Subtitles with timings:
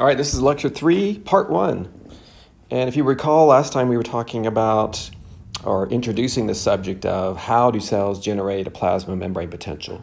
[0.00, 1.92] All right, this is lecture three, part one.
[2.70, 5.10] And if you recall, last time we were talking about
[5.62, 10.02] or introducing the subject of how do cells generate a plasma membrane potential.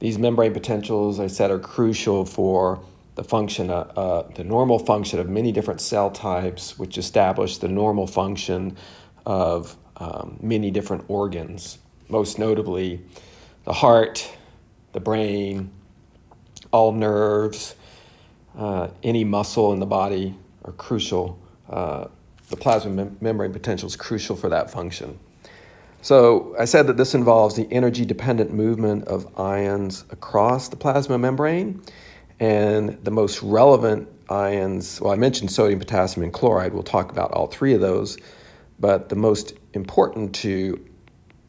[0.00, 2.82] These membrane potentials, I said, are crucial for
[3.14, 7.68] the function, uh, uh, the normal function of many different cell types, which establish the
[7.68, 8.76] normal function
[9.24, 11.78] of um, many different organs,
[12.08, 13.00] most notably
[13.62, 14.28] the heart,
[14.94, 15.70] the brain,
[16.72, 17.76] all nerves,
[18.56, 21.38] uh, any muscle in the body are crucial.
[21.68, 22.06] Uh,
[22.48, 25.18] the plasma mem- membrane potential is crucial for that function.
[26.02, 31.16] So I said that this involves the energy dependent movement of ions across the plasma
[31.16, 31.82] membrane.
[32.40, 36.74] And the most relevant ions, well, I mentioned sodium, potassium, and chloride.
[36.74, 38.18] We'll talk about all three of those.
[38.80, 40.84] But the most important two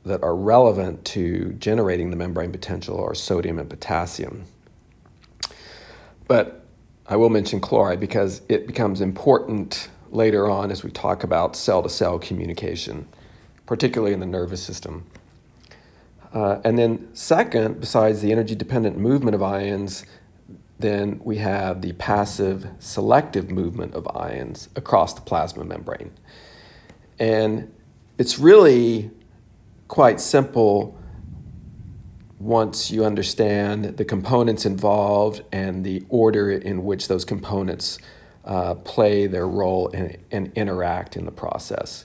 [0.06, 4.44] that are relevant to generating the membrane potential are sodium and potassium.
[6.28, 6.63] But
[7.08, 11.84] I will mention chloride because it becomes important later on as we talk about cell
[11.84, 13.08] to cell communication,
[13.66, 15.06] particularly in the nervous system.
[16.34, 20.06] Uh, and then, second, besides the energy dependent movement of ions,
[20.80, 26.12] then we have the passive selective movement of ions across the plasma membrane.
[27.20, 27.72] And
[28.18, 29.12] it's really
[29.88, 30.98] quite simple
[32.44, 38.00] once you understand the components involved and the order in which those components
[38.44, 42.04] uh, play their role and, and interact in the process.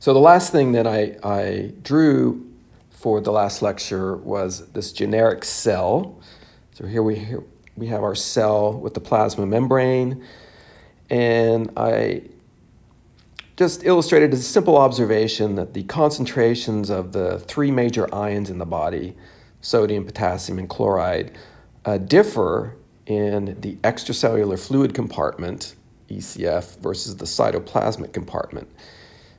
[0.00, 2.50] So, the last thing that I, I drew
[2.90, 6.18] for the last lecture was this generic cell.
[6.72, 7.44] So, here we, here
[7.76, 10.24] we have our cell with the plasma membrane,
[11.08, 12.22] and I
[13.60, 18.56] just illustrated as a simple observation that the concentrations of the three major ions in
[18.56, 19.14] the body,
[19.60, 21.30] sodium, potassium, and chloride,
[21.84, 25.74] uh, differ in the extracellular fluid compartment,
[26.08, 28.66] ECF, versus the cytoplasmic compartment,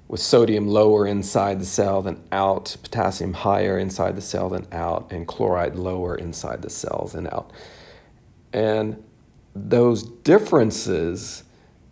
[0.08, 5.12] with sodium lower inside the cell than out, potassium higher inside the cell than out,
[5.12, 7.52] and chloride lower inside the cells than out.
[8.54, 9.04] And
[9.56, 11.42] those differences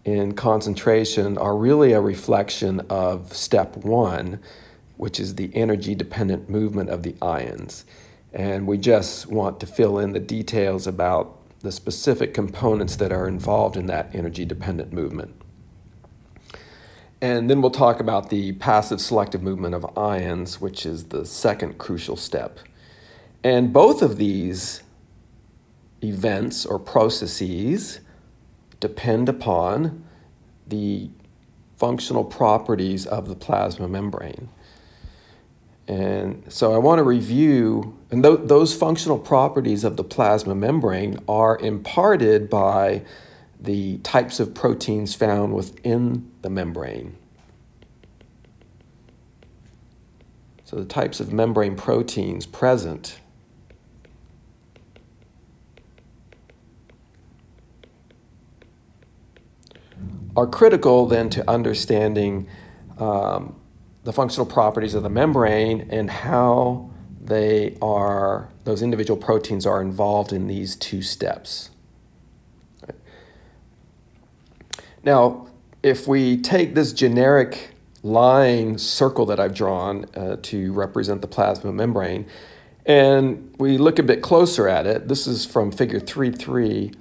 [0.10, 4.40] in concentration are really a reflection of step one,
[4.98, 7.86] which is the energy dependent movement of the ions.
[8.34, 13.28] And we just want to fill in the details about the specific components that are
[13.28, 15.36] involved in that energy dependent movement.
[17.22, 21.78] And then we'll talk about the passive selective movement of ions, which is the second
[21.78, 22.60] crucial step.
[23.44, 24.84] And both of these
[26.02, 28.00] events or processes
[28.80, 30.04] depend upon
[30.68, 31.10] the
[31.78, 34.50] functional properties of the plasma membrane.
[35.88, 41.18] And so I want to review, and th- those functional properties of the plasma membrane
[41.28, 43.04] are imparted by
[43.60, 47.18] the types of proteins found within the membrane.
[50.64, 53.20] So the types of membrane proteins present
[60.36, 62.48] are critical then to understanding
[62.98, 63.60] um,
[64.04, 66.90] the functional properties of the membrane and how
[67.22, 71.70] they are, those individual proteins are involved in these two steps.
[75.04, 75.48] Now,
[75.82, 77.72] if we take this generic
[78.04, 82.26] line circle that I've drawn uh, to represent the plasma membrane,
[82.86, 86.96] and we look a bit closer at it, this is from figure 3.3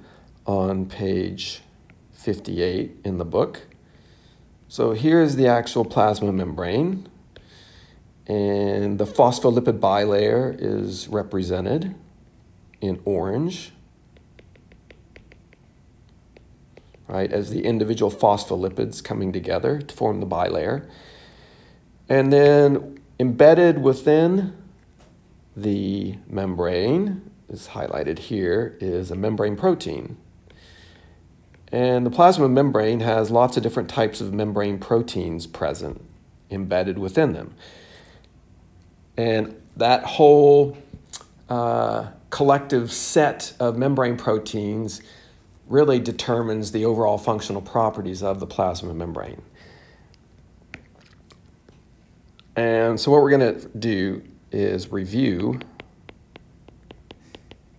[0.45, 1.61] on page
[2.19, 3.61] 58 in the book.
[4.67, 7.07] So here's the actual plasma membrane,
[8.27, 11.95] and the phospholipid bilayer is represented
[12.81, 13.71] in orange,
[17.07, 20.87] right, as the individual phospholipids coming together to form the bilayer.
[22.09, 24.55] And then embedded within
[25.55, 30.17] the membrane, is highlighted here, is a membrane protein.
[31.71, 36.01] And the plasma membrane has lots of different types of membrane proteins present
[36.49, 37.53] embedded within them.
[39.17, 40.77] And that whole
[41.47, 45.01] uh, collective set of membrane proteins
[45.67, 49.41] really determines the overall functional properties of the plasma membrane.
[52.55, 55.59] And so, what we're going to do is review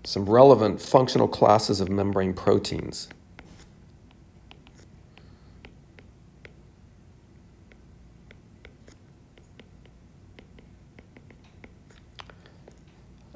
[0.05, 3.09] some relevant functional classes of membrane proteins.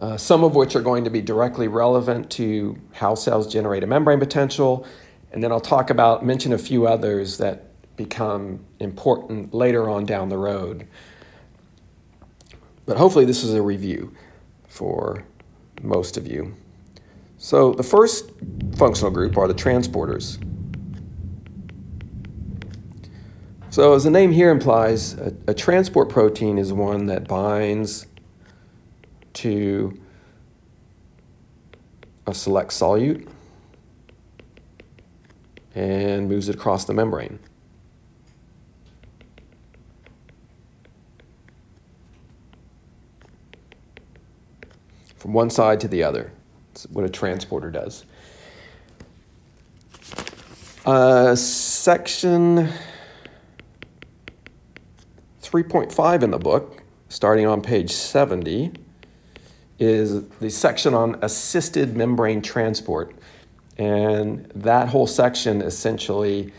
[0.04, 3.86] Uh, some of which are going to be directly relevant to how cells generate a
[3.86, 4.86] membrane potential.
[5.32, 10.28] And then I'll talk about, mention a few others that become important later on down
[10.28, 10.86] the road.
[12.84, 14.14] But hopefully, this is a review
[14.68, 15.24] for
[15.80, 16.54] most of you.
[17.38, 18.30] So, the first
[18.76, 20.38] functional group are the transporters.
[23.70, 28.06] So, as the name here implies, a, a transport protein is one that binds
[29.34, 29.98] to
[32.26, 33.28] a select solute
[35.74, 37.38] and moves it across the membrane.
[45.16, 46.32] From one side to the other.
[46.68, 48.04] That's what a transporter does.
[50.84, 52.68] Uh, section
[55.42, 58.83] 3.5 in the book, starting on page 70
[59.78, 63.14] is the section on assisted membrane transport.
[63.76, 66.52] And that whole section essentially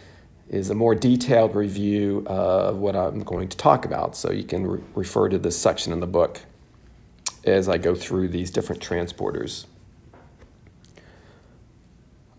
[0.49, 4.15] is a more detailed review of what I'm going to talk about.
[4.15, 6.41] So you can re- refer to this section in the book
[7.45, 9.65] as I go through these different transporters.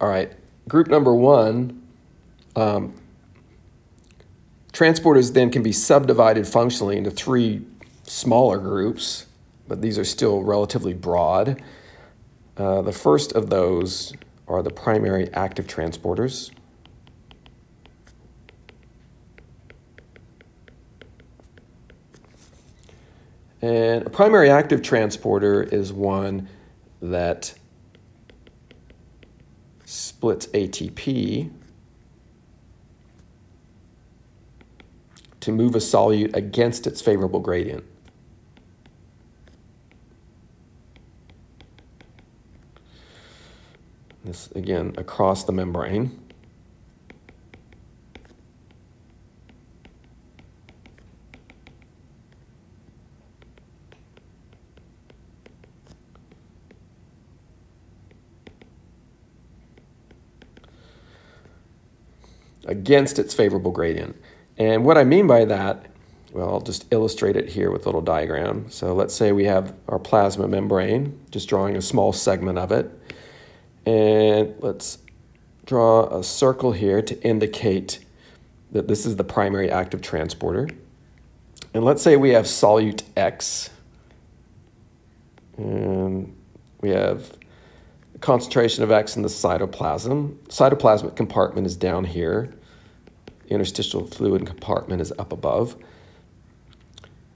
[0.00, 0.32] All right,
[0.68, 1.82] group number one.
[2.54, 2.94] Um,
[4.72, 7.64] transporters then can be subdivided functionally into three
[8.04, 9.26] smaller groups
[9.68, 11.62] but these are still relatively broad.
[12.56, 14.12] Uh, the first of those
[14.48, 16.50] are the primary active transporters.
[23.62, 26.48] And a primary active transporter is one
[27.02, 27.54] that
[29.84, 31.50] splits ATP
[35.40, 37.84] to move a solute against its favorable gradient.
[44.26, 46.20] This again across the membrane.
[62.68, 64.20] against its favorable gradient.
[64.58, 65.86] And what I mean by that,
[66.32, 68.68] well, I'll just illustrate it here with a little diagram.
[68.70, 72.90] So let's say we have our plasma membrane, just drawing a small segment of it.
[73.86, 74.98] And let's
[75.64, 78.00] draw a circle here to indicate
[78.72, 80.68] that this is the primary active transporter.
[81.72, 83.70] And let's say we have solute X.
[85.56, 86.36] And
[86.80, 87.32] we have
[88.20, 90.34] concentration of X in the cytoplasm.
[90.48, 92.52] Cytoplasmic compartment is down here.
[93.44, 95.76] The interstitial fluid compartment is up above.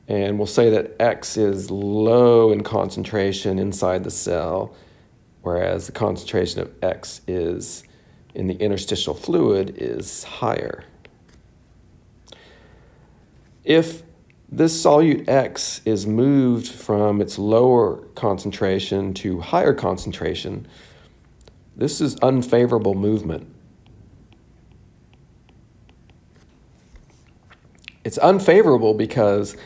[0.09, 4.75] And we'll say that X is low in concentration inside the cell
[5.43, 7.85] whereas the concentration of X is
[8.35, 10.85] in the interstitial fluid is higher.
[13.65, 14.03] If
[14.53, 20.67] this solute X is moved from its lower concentration to higher concentration,
[21.77, 23.55] this is unfavorable movement.
[28.05, 29.57] It's unfavorable because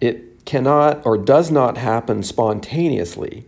[0.00, 3.46] it cannot or does not happen spontaneously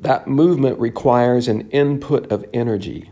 [0.00, 3.10] that movement requires an input of energy.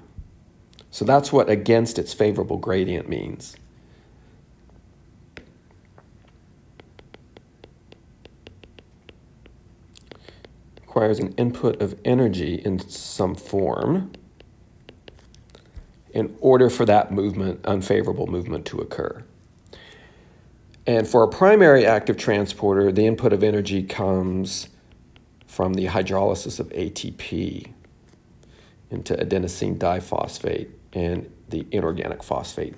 [0.91, 3.57] So that's what against its favorable gradient means.
[10.81, 14.11] Requires an input of energy in some form
[16.15, 19.23] in order for that movement, unfavorable movement, to occur.
[20.87, 24.69] And for a primary active transporter, the input of energy comes
[25.59, 27.69] from the hydrolysis of ATP
[28.93, 32.77] into adenosine diphosphate and the inorganic phosphate.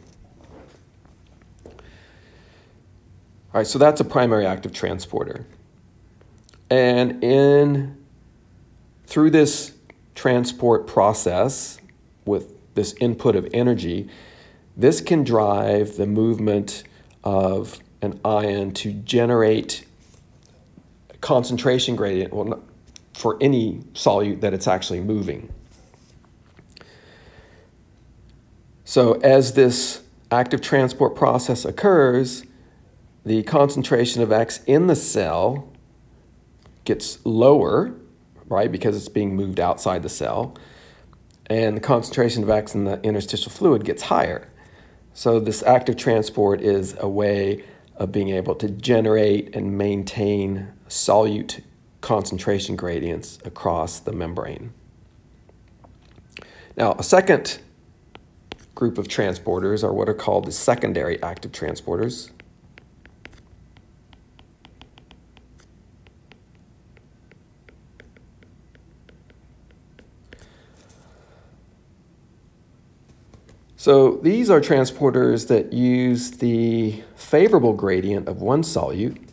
[1.67, 1.75] All
[3.53, 5.45] right, so that's a primary active transporter.
[6.71, 7.99] And in
[9.05, 9.75] through this
[10.15, 11.79] transport process
[12.25, 14.09] with this input of energy,
[14.79, 16.85] this can drive the movement
[17.25, 19.85] of an ion to generate
[21.11, 22.63] a concentration gradient, well,
[23.21, 25.53] for any solute that it's actually moving.
[28.85, 32.45] So as this active transport process occurs,
[33.25, 35.69] the concentration of X in the cell
[36.85, 37.95] gets lower,
[38.47, 40.57] right, because it's being moved outside the cell,
[41.47, 44.49] and the concentration of X in the interstitial fluid gets higher.
[45.13, 47.65] So this active transport is a way
[47.97, 51.63] of being able to generate and maintain solute
[52.01, 54.73] concentration gradients across the membrane.
[56.77, 57.61] Now, a second
[58.75, 62.31] group of transporters are what are called the secondary active transporters.
[73.77, 79.30] So these are transporters that use the favorable gradient of one solute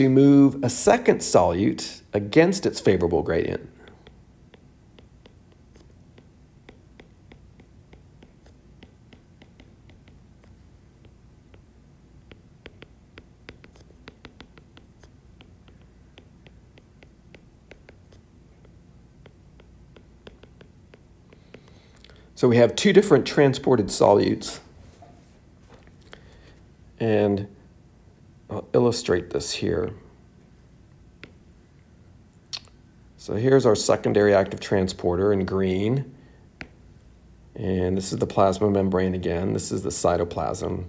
[0.00, 3.68] to move a second solute against its favorable gradient.
[22.34, 24.60] So we have two different transported solutes.
[26.98, 27.46] And
[28.48, 29.94] I'll illustrate this here.
[33.18, 36.12] So here's our secondary active transporter in green.
[37.54, 39.52] And this is the plasma membrane again.
[39.52, 40.86] This is the cytoplasm.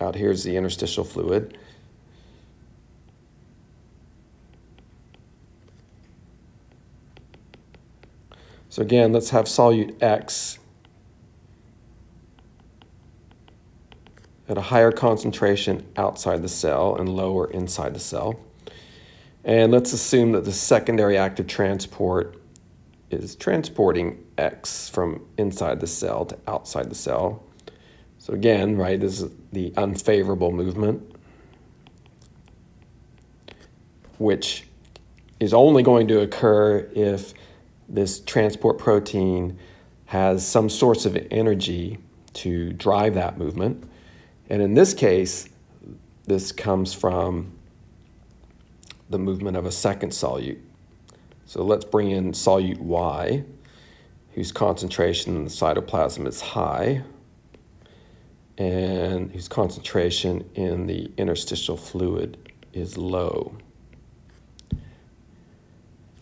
[0.00, 1.58] Out here is the interstitial fluid.
[8.70, 10.58] So again, let's have solute X
[14.52, 18.38] at a higher concentration outside the cell and lower inside the cell.
[19.44, 22.36] And let's assume that the secondary active transport
[23.10, 27.42] is transporting X from inside the cell to outside the cell.
[28.18, 31.16] So again, right, this is the unfavorable movement,
[34.18, 34.66] which
[35.40, 37.32] is only going to occur if
[37.88, 39.58] this transport protein
[40.04, 41.96] has some source of energy
[42.34, 43.88] to drive that movement.
[44.50, 45.48] And in this case,
[46.26, 47.52] this comes from
[49.10, 50.60] the movement of a second solute.
[51.46, 53.44] So let's bring in solute Y,
[54.34, 57.02] whose concentration in the cytoplasm is high,
[58.58, 63.54] and whose concentration in the interstitial fluid is low.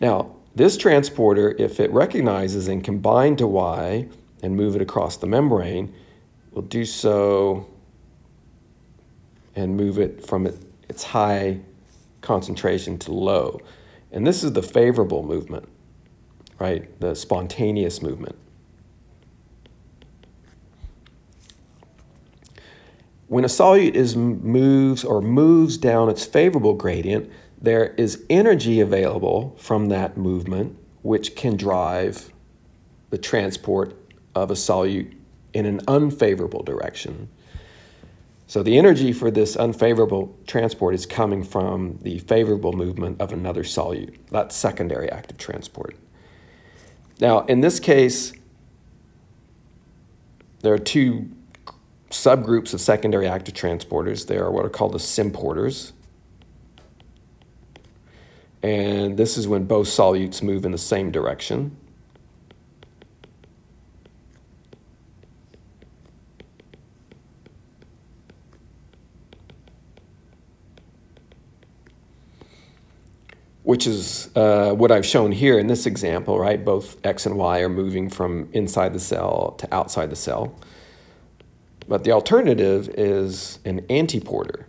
[0.01, 4.07] Now, this transporter, if it recognizes and can bind to Y
[4.43, 5.93] and move it across the membrane,
[6.51, 7.70] will do so
[9.55, 10.47] and move it from
[10.89, 11.59] its high
[12.21, 13.59] concentration to low.
[14.11, 15.67] And this is the favorable movement,
[16.59, 16.99] right?
[16.99, 18.35] The spontaneous movement.
[23.27, 27.31] When a solute is moves or moves down its favorable gradient,
[27.61, 32.31] there is energy available from that movement which can drive
[33.09, 33.95] the transport
[34.35, 35.13] of a solute
[35.53, 37.29] in an unfavorable direction.
[38.51, 43.63] So the energy for this unfavorable transport is coming from the favorable movement of another
[43.63, 44.17] solute.
[44.29, 45.95] That's secondary active transport.
[47.21, 48.33] Now, in this case,
[50.59, 51.29] there are two
[52.09, 54.27] subgroups of secondary active transporters.
[54.27, 55.93] There are what are called the symporters,
[58.61, 61.77] and this is when both solutes move in the same direction.
[73.71, 76.61] Which is uh, what I've shown here in this example, right?
[76.61, 80.53] Both X and Y are moving from inside the cell to outside the cell.
[81.87, 84.65] But the alternative is an antiporter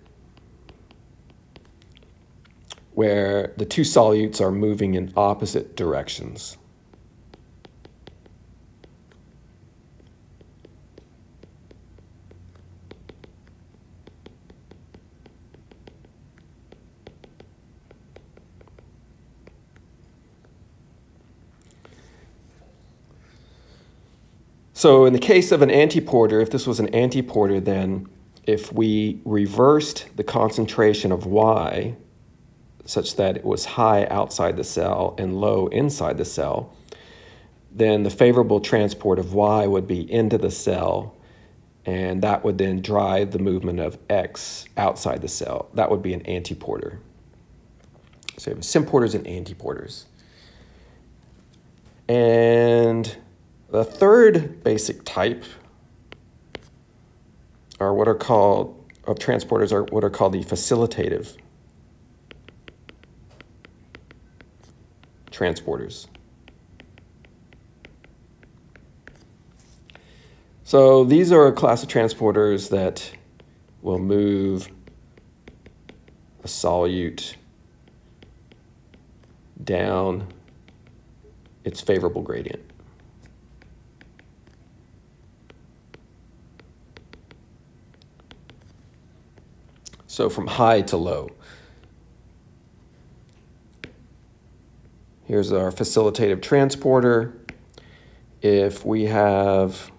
[2.92, 6.56] where the two solutes are moving in opposite directions.
[24.82, 28.08] So in the case of an antiporter, if this was an antiporter, then
[28.48, 31.94] if we reversed the concentration of Y
[32.84, 36.74] such that it was high outside the cell and low inside the cell,
[37.70, 41.14] then the favorable transport of Y would be into the cell,
[41.86, 45.68] and that would then drive the movement of X outside the cell.
[45.74, 46.98] That would be an antiporter.
[48.36, 50.06] So you have symporters and antiporters.
[52.08, 53.16] And
[53.72, 55.44] the third basic type
[57.80, 61.36] are what are called of transporters are what are called the facilitative
[65.30, 66.06] transporters.
[70.64, 73.10] So these are a class of transporters that
[73.80, 74.68] will move
[76.44, 77.36] a solute
[79.64, 80.28] down
[81.64, 82.71] its favorable gradient.
[90.22, 91.30] So from high to low.
[95.24, 97.36] Here's our facilitative transporter.
[98.40, 99.90] If we have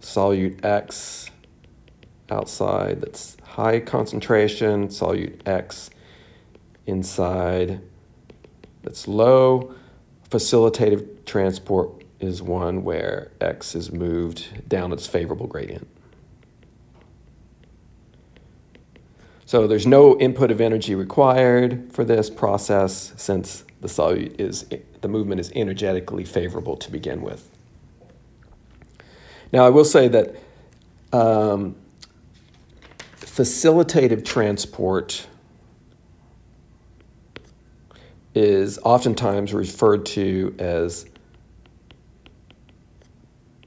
[0.00, 1.28] solute X
[2.30, 5.90] outside that's high concentration, solute X
[6.86, 7.82] inside
[8.82, 9.74] that's low,
[10.30, 15.86] facilitative transport is one where X is moved down its favorable gradient.
[19.52, 24.64] So there's no input of energy required for this process since the solute is
[25.02, 27.50] the movement is energetically favorable to begin with.
[29.52, 30.36] Now I will say that
[31.12, 31.76] um,
[33.20, 35.26] facilitative transport
[38.34, 41.04] is oftentimes referred to as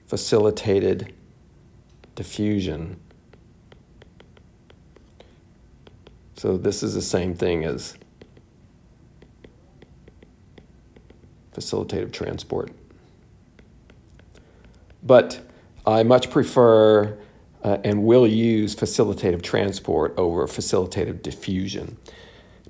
[0.07, 1.13] facilitated
[2.15, 2.99] diffusion.
[6.45, 7.97] So this is the same thing as
[11.55, 12.71] facilitative transport.
[15.01, 15.39] But
[15.87, 17.17] I much prefer
[17.63, 21.97] uh, and will use facilitative transport over facilitative diffusion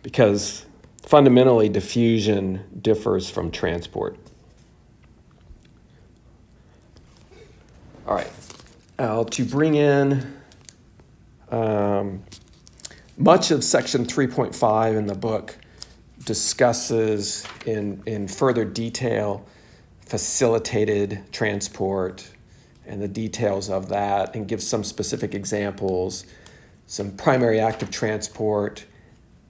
[0.03, 0.65] because
[1.03, 4.17] fundamentally diffusion differs from transport.
[8.07, 8.31] All right,
[8.97, 10.33] now to bring in
[11.51, 12.23] um,
[13.17, 15.57] much of section 3.5 in the book
[16.25, 19.45] discusses in, in further detail
[20.05, 22.29] facilitated transport
[22.85, 26.25] and the details of that and gives some specific examples,
[26.87, 28.85] some primary active transport,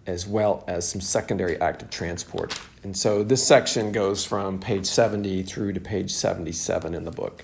[0.07, 2.59] as well as some secondary active transport.
[2.83, 7.43] And so this section goes from page 70 through to page 77 in the book.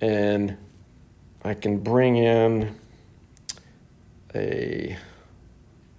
[0.00, 0.56] And
[1.44, 2.74] I can bring in
[4.36, 4.96] a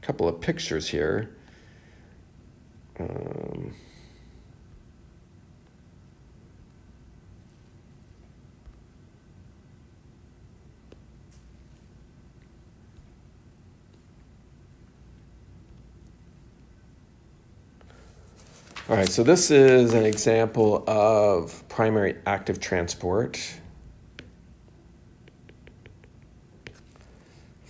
[0.02, 1.30] couple of pictures here.
[3.00, 3.74] Um,
[18.90, 23.38] All right, so this is an example of primary active transport.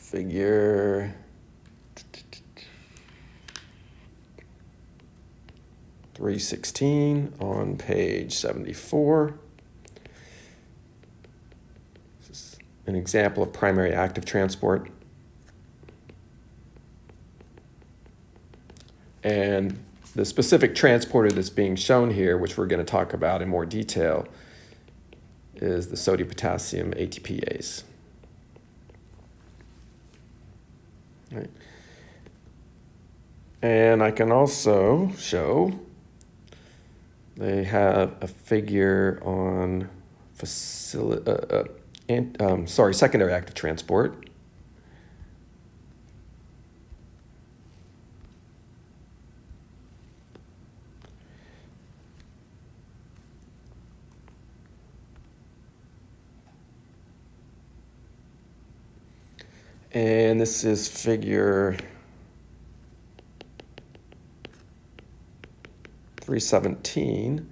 [0.08, 1.14] Figure
[6.14, 9.38] 316 on page 74.
[12.20, 14.90] This is an example of primary active transport.
[19.26, 19.78] And
[20.16, 23.66] the specific transporter that's being shown here, which we're going to talk about in more
[23.66, 24.26] detail,
[25.56, 27.84] is the sodium potassium ATPase.
[31.32, 31.50] Right.
[33.62, 35.72] And I can also show
[37.36, 39.90] they have a figure on
[40.34, 41.64] facility, uh, uh,
[42.10, 44.30] and, um, sorry, secondary active transport.
[59.92, 61.76] And this is figure
[66.22, 67.50] 317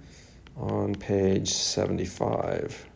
[0.56, 2.86] on page 75.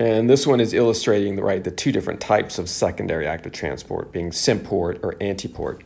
[0.00, 4.10] And this one is illustrating the right the two different types of secondary active transport,
[4.10, 5.82] being symport or antiport,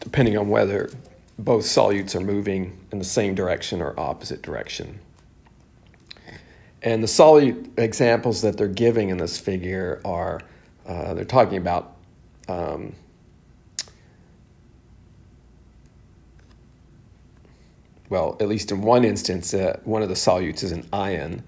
[0.00, 0.88] depending on whether
[1.38, 4.98] both solutes are moving in the same direction or opposite direction.
[6.82, 10.40] And the solute examples that they're giving in this figure are
[10.86, 11.96] uh, they're talking about
[12.48, 12.94] um,
[18.08, 21.42] well, at least in one instance, uh, one of the solutes is an ion.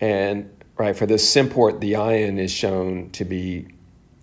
[0.00, 3.68] And right for this symport, the ion is shown to be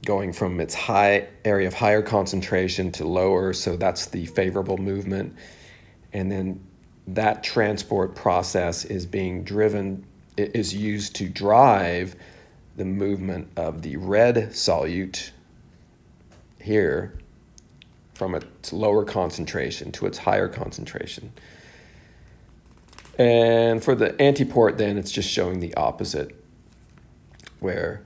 [0.06, 5.36] going from its high area of higher concentration to lower, so that's the favorable movement.
[6.14, 6.66] And then
[7.08, 10.06] that transport process is being driven,
[10.38, 12.16] is used to drive
[12.78, 15.32] the movement of the red solute
[16.60, 17.18] here
[18.14, 21.32] from its lower concentration to its higher concentration.
[23.18, 26.36] And for the antiport, then it's just showing the opposite,
[27.60, 28.04] where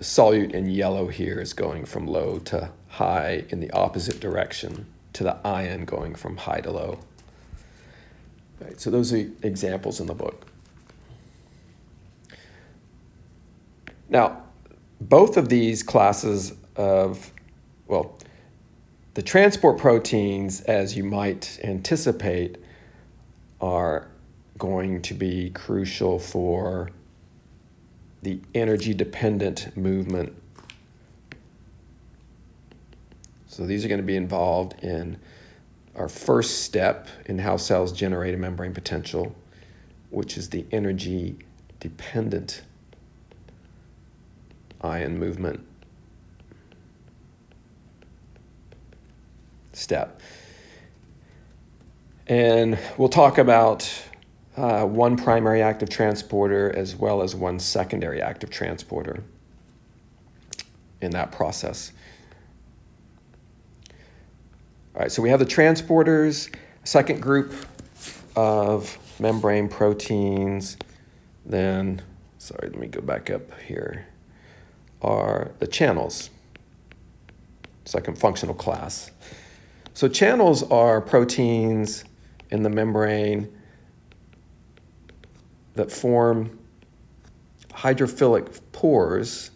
[0.00, 5.24] solute in yellow here is going from low to high in the opposite direction to
[5.24, 6.98] the ion going from high to low.
[8.60, 10.46] Right, so those are examples in the book.
[14.08, 14.42] Now,
[15.00, 17.32] both of these classes of,
[17.86, 18.16] well,
[19.14, 22.58] the transport proteins, as you might anticipate,
[23.60, 24.08] are
[24.56, 26.90] going to be crucial for
[28.22, 30.34] the energy dependent movement.
[33.46, 35.18] So these are going to be involved in
[35.96, 39.34] our first step in how cells generate a membrane potential,
[40.10, 41.36] which is the energy
[41.80, 42.62] dependent
[44.80, 45.60] ion movement
[49.72, 50.20] step.
[52.26, 53.90] And we'll talk about
[54.58, 59.22] uh, one primary active transporter as well as one secondary active transporter
[61.00, 61.92] in that process.
[64.94, 67.54] All right, so we have the transporters, second group
[68.34, 70.76] of membrane proteins,
[71.46, 72.02] then,
[72.38, 74.08] sorry, let me go back up here,
[75.02, 76.30] are the channels,
[77.84, 79.12] second functional class.
[79.94, 82.02] So channels are proteins
[82.50, 83.54] in the membrane
[85.78, 86.58] that form
[87.70, 89.52] hydrophilic pores,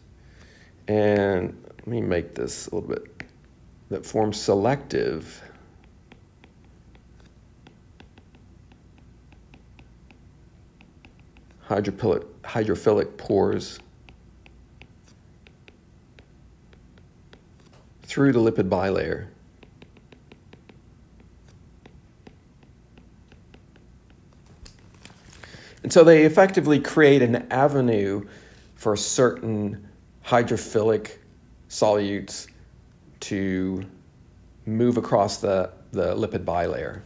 [0.86, 3.24] and let me make this a little bit,
[3.88, 5.42] that form selective
[11.68, 13.80] hydrophilic, hydrophilic pores
[18.04, 19.26] through the lipid bilayer.
[25.92, 28.26] And so they effectively create an avenue
[28.76, 29.86] for certain
[30.24, 31.18] hydrophilic
[31.68, 32.46] solutes
[33.20, 33.84] to
[34.64, 37.02] move across the, the lipid bilayer.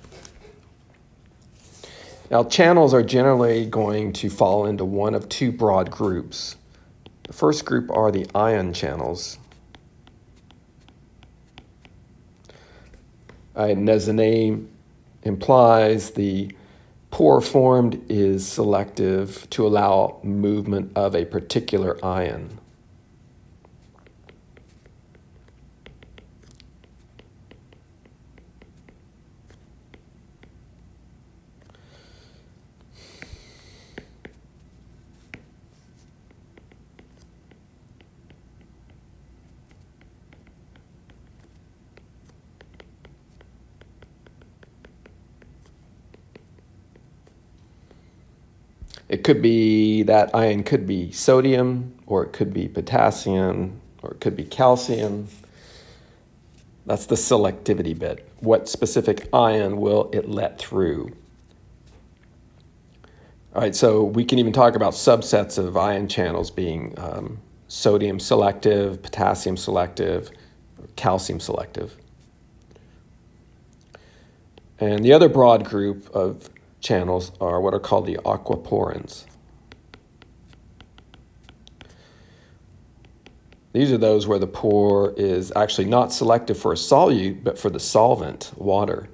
[2.30, 6.54] Now, channels are generally going to fall into one of two broad groups.
[7.24, 9.36] The first group are the ion channels.
[13.56, 14.70] And as the name
[15.24, 16.52] implies, the
[17.16, 22.58] pore formed is selective to allow movement of a particular ion.
[49.16, 54.20] It could be that ion could be sodium, or it could be potassium, or it
[54.20, 55.28] could be calcium.
[56.84, 58.28] That's the selectivity bit.
[58.40, 61.16] What specific ion will it let through?
[63.54, 68.20] All right, so we can even talk about subsets of ion channels being um, sodium
[68.20, 70.30] selective, potassium selective,
[70.96, 71.96] calcium selective.
[74.78, 76.50] And the other broad group of
[76.86, 79.24] channels are what are called the aquaporins.
[83.72, 87.70] These are those where the pore is actually not selective for a solute, but for
[87.70, 89.08] the solvent, water.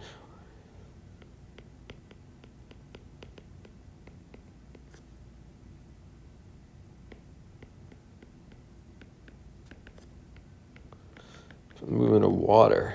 [11.84, 12.94] movement of water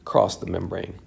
[0.00, 0.99] across the membrane.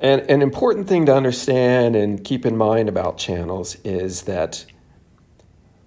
[0.00, 4.64] And an important thing to understand and keep in mind about channels is that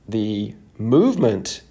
[0.08, 1.62] the movement,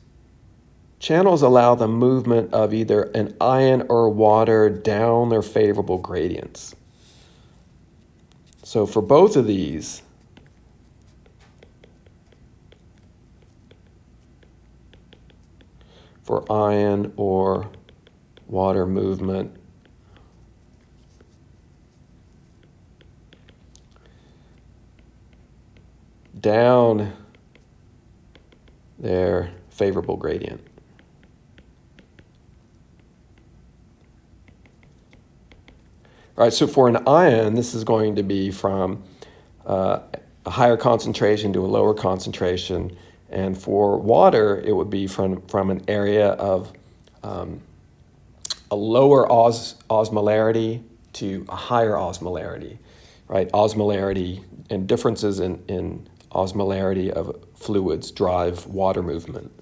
[0.99, 6.75] channels allow the movement of either an ion or water down their favorable gradients.
[8.63, 10.03] So for both of these,
[16.23, 17.69] for ion or
[18.47, 19.60] water movement,
[26.41, 27.13] down
[28.99, 30.61] their favorable gradient.
[36.37, 39.03] All right, so for an ion, this is going to be from
[39.67, 40.01] uh,
[40.47, 42.97] a higher concentration to a lower concentration,
[43.31, 46.73] And for water, it would be from, from an area of
[47.23, 47.61] um,
[48.71, 50.83] a lower os- osmolarity
[51.15, 52.79] to a higher osmolarity,
[53.29, 53.51] right?
[53.53, 59.53] Osmolarity and differences in, in osmolarity of fluids drive water movement.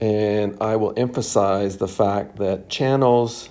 [0.00, 3.48] And I will emphasize the fact that channels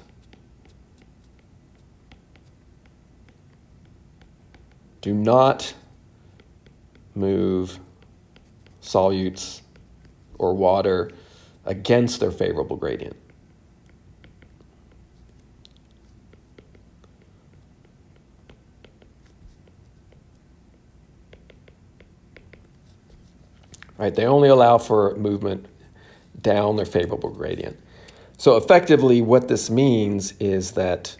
[5.01, 5.73] do not
[7.15, 7.79] move
[8.81, 9.61] solutes
[10.37, 11.11] or water
[11.65, 13.17] against their favorable gradient.
[23.97, 25.65] Right, they only allow for movement
[26.39, 27.79] down their favorable gradient.
[28.37, 31.17] So effectively what this means is that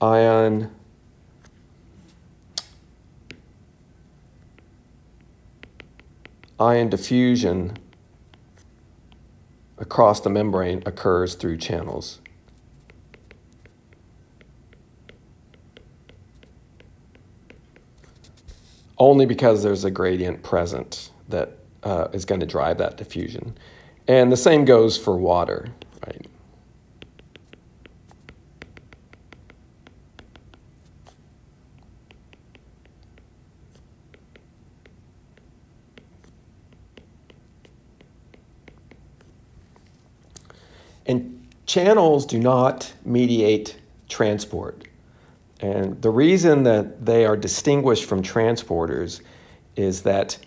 [0.00, 0.70] ion
[6.60, 7.76] ion diffusion
[9.78, 12.20] across the membrane occurs through channels.
[18.98, 23.56] Only because there's a gradient present that uh, is going to drive that diffusion.
[24.08, 25.68] And the same goes for water,
[26.06, 26.26] right?
[41.06, 43.76] And channels do not mediate
[44.08, 44.84] transport.
[45.60, 49.20] And the reason that they are distinguished from transporters
[49.76, 50.38] is that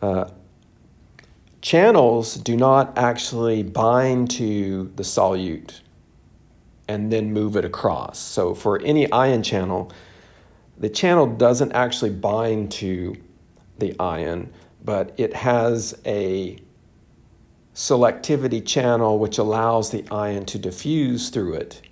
[0.00, 0.30] uh,
[1.60, 5.80] channels do not actually bind to the solute
[6.88, 8.18] and then move it across.
[8.18, 9.92] So for any ion channel,
[10.78, 13.14] the channel doesn't actually bind to
[13.78, 14.52] the ion,
[14.84, 16.58] but it has a
[17.74, 21.82] selectivity channel which allows the ion to diffuse through it.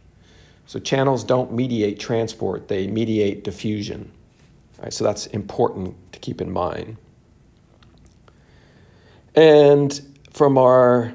[0.69, 4.13] So channels don't mediate transport, they mediate diffusion.
[4.91, 6.99] So that's important to keep in mind.
[9.35, 9.99] And
[10.31, 11.15] from our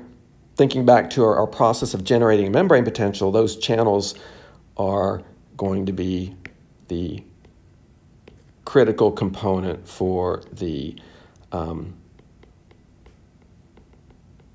[0.55, 4.15] thinking back to our, our process of generating membrane potential, those channels
[4.75, 5.21] are
[5.55, 6.35] going to be
[6.87, 7.23] the
[8.65, 10.97] critical component for the
[11.51, 11.93] um,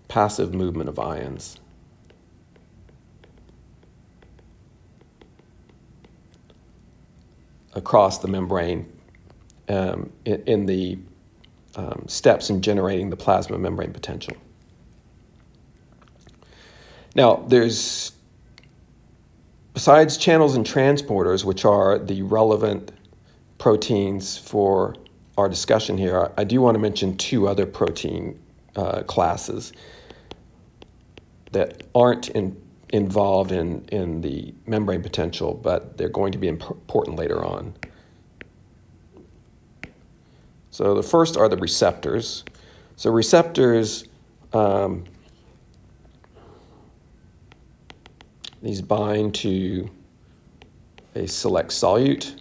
[0.08, 1.60] passive movement of ions.
[7.78, 8.92] Across the membrane
[9.68, 10.98] um, in, in, the
[11.76, 14.36] um, steps in generating the plasma membrane potential.
[17.14, 18.12] Now, there's,
[19.74, 22.92] besides channels and transporters, which are the relevant
[23.58, 24.94] proteins for
[25.36, 28.38] our discussion here, I do want to mention two other protein
[28.76, 29.72] uh, classes
[31.52, 32.60] that aren't in,
[32.90, 37.74] involved in, in the membrane potential, but they're going to be important later on.
[40.70, 42.44] So the first are the receptors.
[42.96, 44.04] So receptors,
[44.52, 45.04] um,
[48.62, 49.90] these bind to
[51.14, 52.40] a select solute,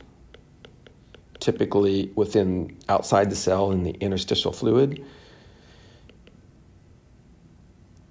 [1.39, 5.05] typically within outside the cell in the interstitial fluid.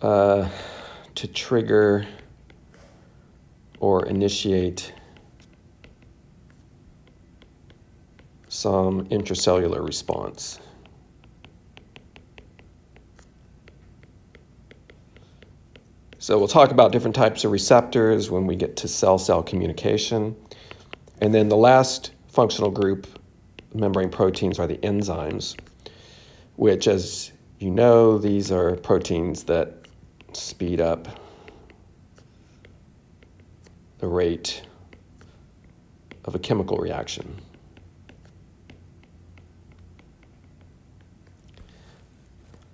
[0.03, 0.49] Uh,
[1.15, 2.07] to trigger
[3.87, 4.93] or initiate
[8.49, 10.59] some intracellular response.
[16.19, 20.35] So we'll talk about different types of receptors when we get to cell-cell communication.
[21.21, 23.07] And then the last functional group,
[23.73, 25.57] membrane proteins, are the enzymes,
[26.57, 29.87] which, as you know, these are proteins that
[30.33, 31.07] speed up
[33.99, 34.63] the rate
[36.25, 37.41] of a chemical reaction.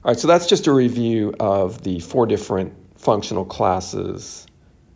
[0.04, 4.46] All right, so that's just a review of the four different functional classes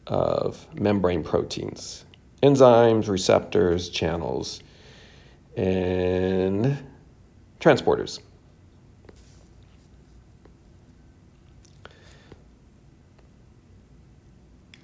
[0.06, 2.04] of membrane proteins
[2.42, 4.62] enzymes, receptors, channels,
[5.56, 6.78] and
[7.60, 8.20] transporters.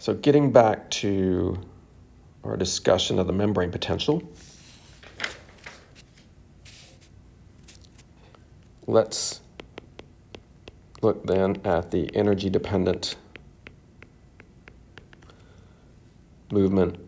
[0.03, 1.57] So getting back to
[2.43, 4.21] our discussion of the membrane potential,
[8.89, 9.43] let's
[11.03, 13.15] look then at the energy dependent
[16.51, 16.99] movement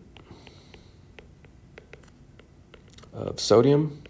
[3.11, 4.01] of sodium,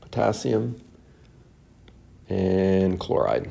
[0.00, 0.80] potassium,
[2.28, 3.50] and chloride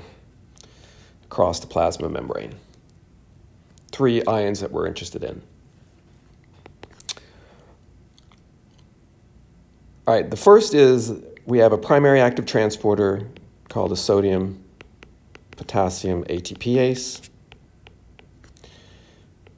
[1.26, 2.56] across the plasma membrane.
[3.94, 5.42] Three ions that we're interested in.
[10.06, 11.14] All right, the first is
[11.46, 13.26] we have a primary active transporter
[13.70, 14.62] called a sodium
[15.52, 17.30] potassium ATPase.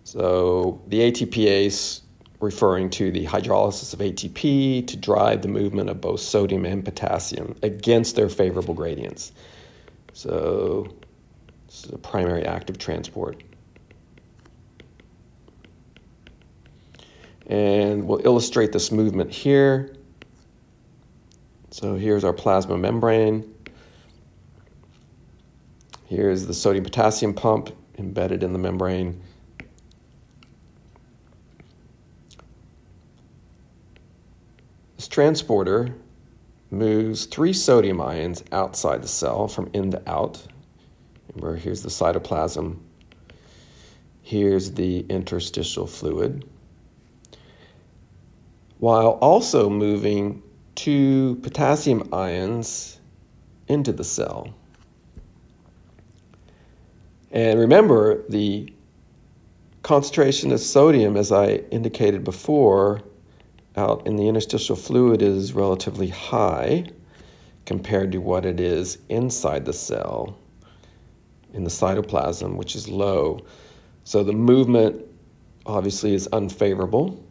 [0.04, 2.02] So the ATPase
[2.42, 7.56] referring to the hydrolysis of ATP to drive the movement of both sodium and potassium
[7.64, 9.32] against their favorable gradients.
[10.14, 10.94] So
[11.68, 13.42] this is a primary active transport.
[17.48, 19.96] And we'll illustrate this movement here.
[21.72, 23.54] So here's our plasma membrane.
[26.06, 29.22] Here's the sodium potassium pump embedded in the membrane.
[34.96, 35.94] This transporter
[36.72, 40.42] moves three sodium ions outside the cell from in to out.
[41.34, 42.78] Remember, here's the cytoplasm.
[44.22, 46.48] Here's the interstitial fluid.
[48.80, 50.44] While also moving
[50.76, 53.00] two potassium ions
[53.68, 54.54] into the cell.
[57.32, 58.72] And remember, the
[59.84, 63.02] concentration of sodium, as I indicated before,
[63.78, 66.86] out in the interstitial fluid is relatively high
[67.66, 70.38] compared to what it is inside the cell
[71.54, 73.40] in the cytoplasm, which is low.
[74.04, 75.04] So the movement
[75.66, 77.25] obviously is unfavorable.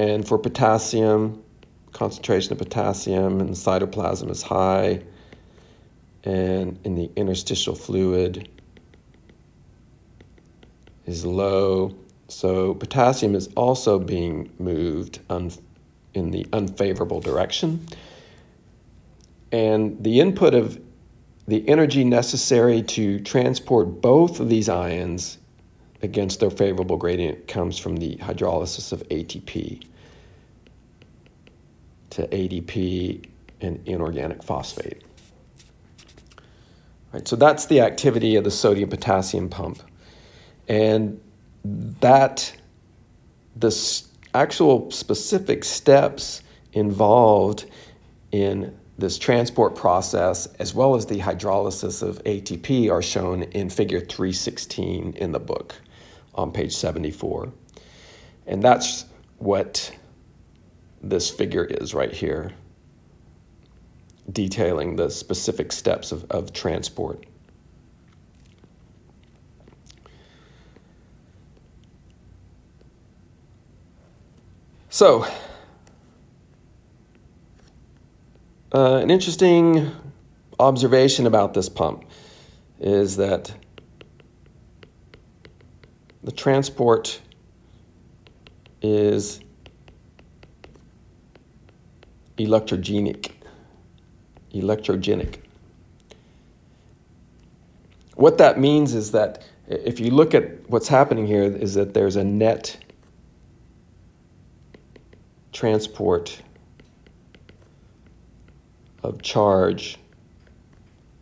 [0.00, 1.44] And for potassium,
[1.92, 5.02] concentration of potassium in the cytoplasm is high,
[6.24, 8.48] and in the interstitial fluid
[11.04, 11.94] is low.
[12.28, 15.20] So potassium is also being moved
[16.14, 17.86] in the unfavorable direction.
[19.52, 20.80] And the input of
[21.46, 25.36] the energy necessary to transport both of these ions
[26.00, 29.84] against their favorable gradient comes from the hydrolysis of ATP
[32.10, 33.24] to ADP
[33.60, 35.02] and inorganic phosphate.
[37.12, 39.80] Right, so that's the activity of the sodium potassium pump.
[40.68, 41.20] And
[41.64, 42.54] that
[43.56, 44.02] the
[44.34, 46.42] actual specific steps
[46.72, 47.66] involved
[48.30, 54.00] in this transport process, as well as the hydrolysis of ATP, are shown in figure
[54.00, 55.74] 316 in the book
[56.34, 57.52] on page 74.
[58.46, 59.06] And that's
[59.38, 59.90] what
[61.00, 62.52] this figure is right here,
[64.32, 67.24] detailing the specific steps of, of transport.
[74.88, 75.24] So,
[78.74, 79.90] uh, an interesting
[80.58, 82.04] observation about this pump
[82.80, 83.54] is that
[86.22, 87.20] the transport
[88.82, 89.40] is
[92.46, 93.32] electrogenic.
[94.54, 95.38] Electrogenic.
[98.16, 102.16] What that means is that if you look at what's happening here, is that there's
[102.16, 102.76] a net
[105.52, 106.42] transport
[109.02, 109.96] of charge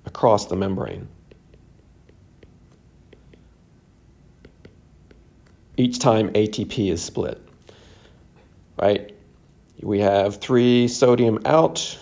[0.07, 1.07] across the membrane.
[5.77, 7.41] Each time ATP is split,
[8.81, 9.15] right?
[9.83, 11.99] We have three sodium out,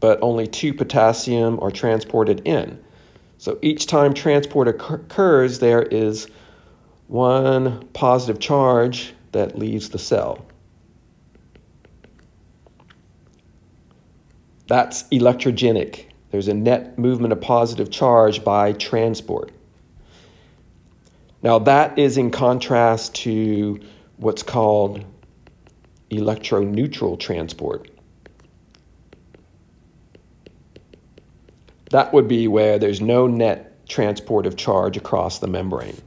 [0.00, 2.82] but only two potassium are transported in.
[3.36, 6.28] So each time transport occurs, there is
[7.08, 10.46] one positive charge that leaves the cell.
[14.66, 16.06] That's electrogenic.
[16.30, 19.50] There's a net movement of positive charge by transport.
[21.42, 23.80] Now, that is in contrast to
[24.18, 25.04] what's called
[26.10, 27.88] electroneutral transport.
[31.90, 36.00] That would be where there's no net transport of charge across the membrane.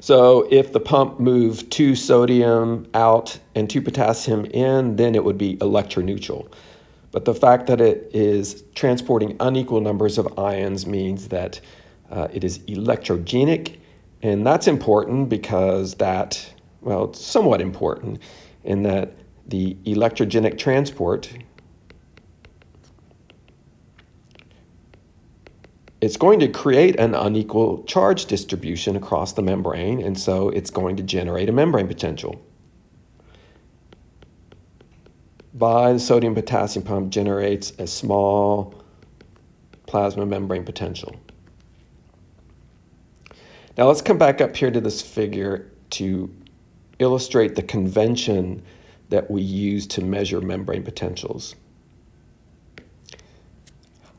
[0.00, 5.38] So if the pump moved two sodium out and two potassium in, then it would
[5.38, 6.52] be electroneutral.
[7.12, 11.60] But the fact that it is transporting unequal numbers of ions means that
[12.10, 13.76] uh, it is electrogenic,
[14.22, 18.18] and that's important because that, well, it's somewhat important
[18.64, 19.12] in that
[19.46, 21.30] the electrogenic transport,
[26.00, 30.96] it's going to create an unequal charge distribution across the membrane, and so it's going
[30.96, 32.40] to generate a membrane potential.
[35.54, 38.74] By the sodium potassium pump generates a small
[39.86, 41.16] plasma membrane potential.
[43.76, 46.34] Now let's come back up here to this figure to
[46.98, 48.62] illustrate the convention
[49.10, 51.54] that we use to measure membrane potentials.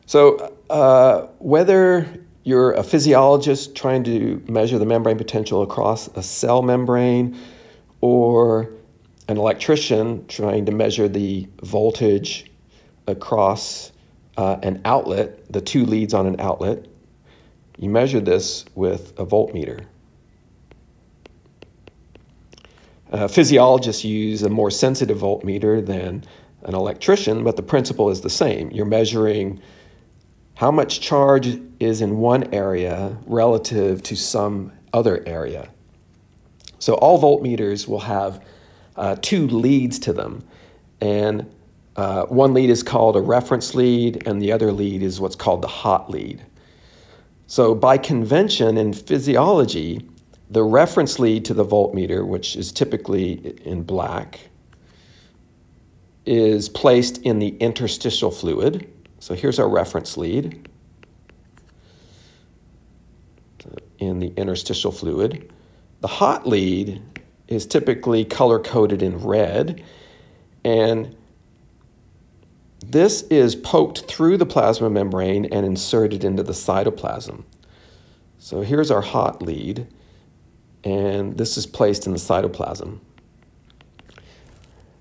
[0.06, 2.06] So uh, whether
[2.44, 7.36] you're a physiologist trying to measure the membrane potential across a cell membrane
[8.00, 8.70] or
[9.28, 12.50] an electrician trying to measure the voltage
[13.06, 13.92] across
[14.36, 16.86] uh, an outlet, the two leads on an outlet,
[17.78, 19.86] you measure this with a voltmeter.
[23.10, 26.24] Uh, physiologists use a more sensitive voltmeter than
[26.62, 28.70] an electrician, but the principle is the same.
[28.70, 29.60] You're measuring
[30.54, 35.68] how much charge is in one area relative to some other area.
[36.78, 38.44] So all voltmeters will have
[38.96, 40.44] uh, two leads to them,
[41.00, 41.50] and
[41.96, 45.62] uh, one lead is called a reference lead, and the other lead is what's called
[45.62, 46.44] the hot lead.
[47.46, 50.08] So, by convention in physiology,
[50.50, 54.40] the reference lead to the voltmeter, which is typically in black,
[56.26, 58.90] is placed in the interstitial fluid.
[59.18, 60.68] So, here's our reference lead
[63.98, 65.52] in the interstitial fluid.
[66.00, 67.00] The hot lead
[67.48, 69.82] is typically color coded in red,
[70.64, 71.16] and
[72.84, 77.44] this is poked through the plasma membrane and inserted into the cytoplasm.
[78.38, 79.86] So here's our hot lead,
[80.84, 83.00] and this is placed in the cytoplasm.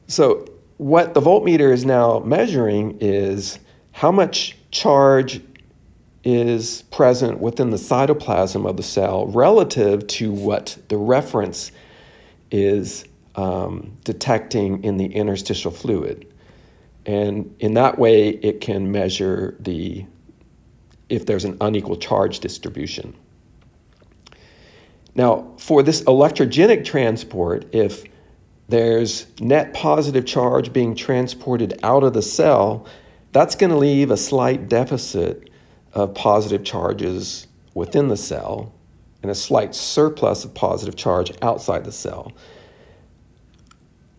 [0.07, 0.45] So
[0.77, 3.59] what the voltmeter is now measuring is
[3.91, 5.41] how much charge
[6.23, 11.71] is present within the cytoplasm of the cell relative to what the reference
[12.53, 13.03] is
[13.35, 16.31] um, detecting in the interstitial fluid.
[17.05, 20.05] And in that way, it can measure the
[21.09, 23.13] if there's an unequal charge distribution.
[25.13, 28.05] Now, for this electrogenic transport, if
[28.69, 32.87] there's net positive charge being transported out of the cell,
[33.31, 35.49] that's going to leave a slight deficit
[35.91, 38.73] of positive charges within the cell
[39.23, 42.31] and a slight surplus of positive charge outside the cell.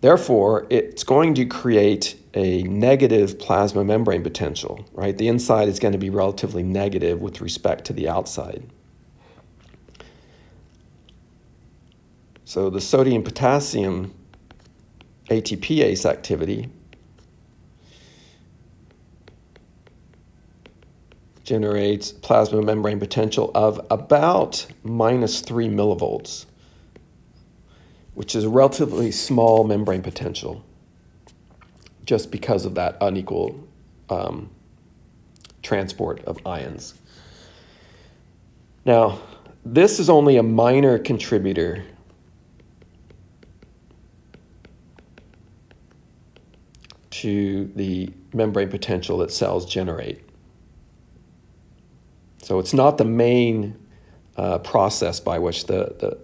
[0.00, 5.16] Therefore, it's going to create a negative plasma membrane potential, right?
[5.16, 8.66] The inside is going to be relatively negative with respect to the outside.
[12.44, 14.14] So the sodium potassium
[15.30, 16.68] ATPase activity
[21.44, 26.46] generates plasma membrane potential of about minus 3 millivolts,
[28.14, 30.64] which is a relatively small membrane potential
[32.04, 33.66] just because of that unequal
[34.10, 34.50] um,
[35.62, 36.94] transport of ions.
[38.84, 39.20] Now,
[39.64, 41.84] this is only a minor contributor
[47.10, 50.23] to the membrane potential that cells generate.
[52.44, 53.74] So it's not the main
[54.36, 56.18] uh, process by which the, the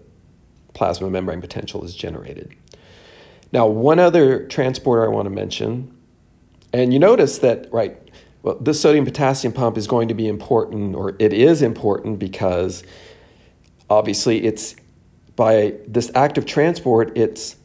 [0.75, 2.55] plasma membrane potential is generated.
[3.53, 5.97] Now, one other transporter I want to mention,
[6.75, 7.97] and you notice that, right,
[8.43, 12.85] well, this sodium potassium pump is going to be important, or it is important because
[13.89, 14.77] obviously it's
[15.37, 17.57] by this active transport, it's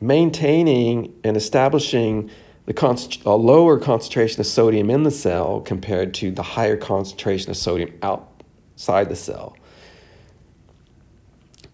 [0.00, 2.28] maintaining and establishing
[2.66, 7.50] the const- a lower concentration of sodium in the cell compared to the higher concentration
[7.50, 9.56] of sodium outside the cell.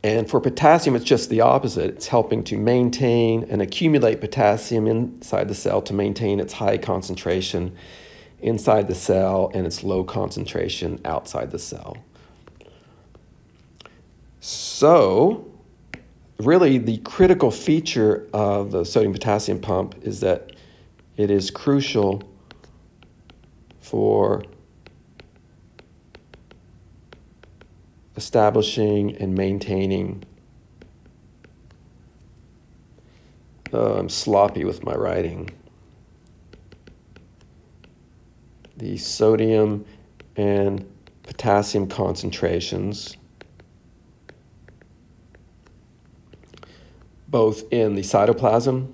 [0.05, 1.90] And for potassium, it's just the opposite.
[1.90, 7.74] It's helping to maintain and accumulate potassium inside the cell to maintain its high concentration
[8.40, 11.97] inside the cell and its low concentration outside the cell.
[14.40, 15.49] So,
[16.38, 20.53] really, the critical feature of the sodium potassium pump is that
[21.17, 22.23] it is crucial
[23.81, 24.43] for
[28.17, 30.25] establishing and maintaining.
[33.73, 35.51] Oh, I'm sloppy with my writing.
[38.77, 39.85] The sodium
[40.37, 40.87] and
[41.23, 43.17] potassium concentrations,
[47.29, 48.93] both in the cytoplasm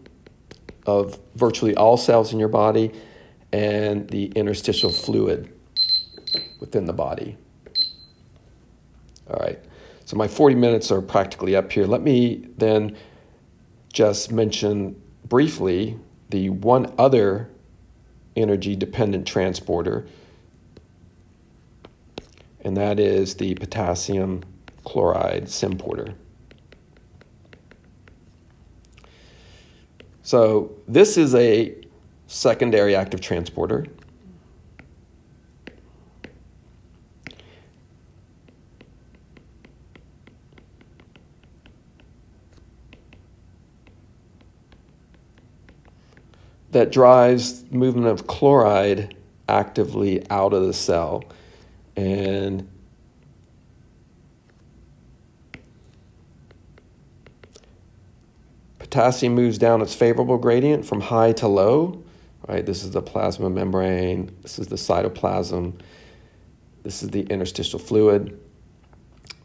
[0.89, 2.91] of virtually all cells in your body
[3.53, 5.53] and the interstitial fluid
[6.61, 7.37] within the body.
[9.29, 9.63] All right,
[10.07, 11.85] so my 40 minutes are practically up here.
[11.85, 12.97] Let me then
[13.93, 15.99] just mention briefly
[16.31, 17.51] the one other
[18.35, 20.07] energy dependent transporter,
[22.63, 24.43] and that is the potassium
[24.85, 26.15] chloride symporter.
[30.29, 31.75] So this is a
[32.27, 33.87] secondary active transporter.
[46.73, 49.17] that drives movement of chloride
[49.49, 51.25] actively out of the cell.
[51.97, 52.69] And
[58.91, 62.03] Potassium moves down its favorable gradient from high to low.
[62.49, 64.35] Right, this is the plasma membrane.
[64.41, 65.79] This is the cytoplasm.
[66.85, 68.41] This is the interstitial fluid.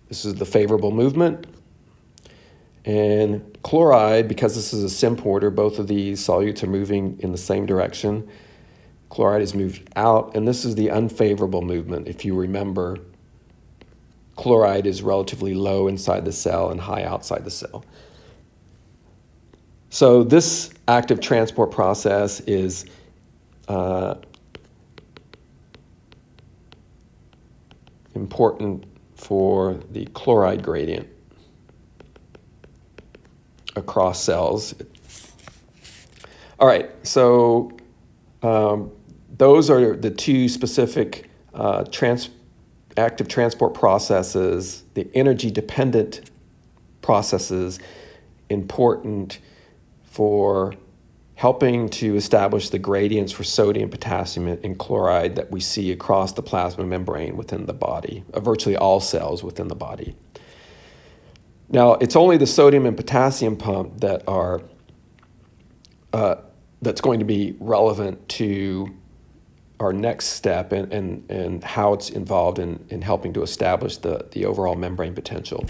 [0.08, 1.46] This is the favorable movement.
[2.86, 7.38] And chloride, because this is a symporter, both of these solutes are moving in the
[7.38, 8.30] same direction.
[9.10, 12.08] Chloride is moved out, and this is the unfavorable movement.
[12.08, 12.98] If you remember,
[14.38, 17.84] chloride is relatively low inside the cell and high outside the cell.
[19.94, 22.86] So this active transport process is
[23.68, 24.16] uh,
[28.16, 31.08] important for the chloride gradient
[33.76, 34.74] across cells.
[36.60, 37.72] All right, so
[38.42, 38.92] um,
[39.38, 42.32] those are the two specific uh, trans
[42.98, 46.32] active transport processes, the energy dependent
[47.04, 47.78] processes
[48.50, 49.38] important
[50.14, 50.76] for
[51.34, 56.44] helping to establish the gradients for sodium, potassium, and chloride that we see across the
[56.44, 60.16] plasma membrane within the body, of virtually all cells within the body.
[61.68, 64.62] Now, it's only the sodium and potassium pump that are
[66.14, 66.36] uh,
[66.84, 68.94] that's going to be relevant to
[69.80, 74.28] our next step and, and, and how it's involved in, in helping to establish the,
[74.34, 75.66] the overall membrane potential.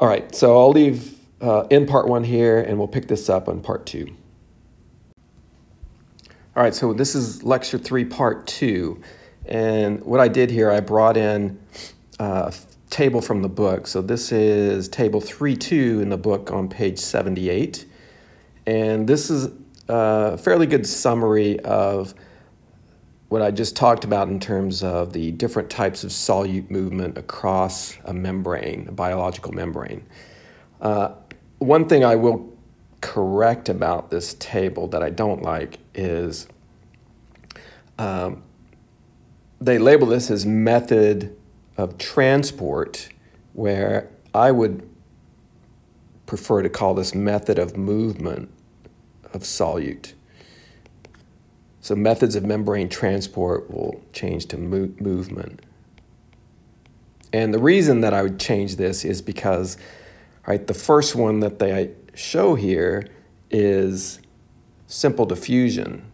[0.00, 3.48] All right, so I'll leave uh, in part one here, and we'll pick this up
[3.48, 4.16] on part two.
[6.56, 9.02] All right, so this is lecture three, part two.
[9.44, 11.60] And what I did here, I brought in
[12.18, 12.54] a
[12.88, 13.86] table from the book.
[13.86, 17.84] So this is table 3.2 in the book on page 78.
[18.66, 19.52] And this is
[19.88, 22.14] a fairly good summary of
[23.28, 27.98] what I just talked about in terms of the different types of solute movement across
[28.06, 30.06] a membrane, a biological membrane.
[30.80, 31.14] Uh,
[31.64, 32.52] one thing I will
[33.00, 36.48] correct about this table that I don't like is
[37.98, 38.42] um,
[39.60, 41.36] they label this as method
[41.76, 43.08] of transport,
[43.52, 44.88] where I would
[46.26, 48.50] prefer to call this method of movement
[49.32, 50.14] of solute.
[51.80, 55.60] So methods of membrane transport will change to mo movement.
[57.32, 59.76] And the reason that I would change this is because
[60.46, 63.06] Right, the first one that they show here
[63.50, 64.20] is
[64.86, 66.10] simple diffusion,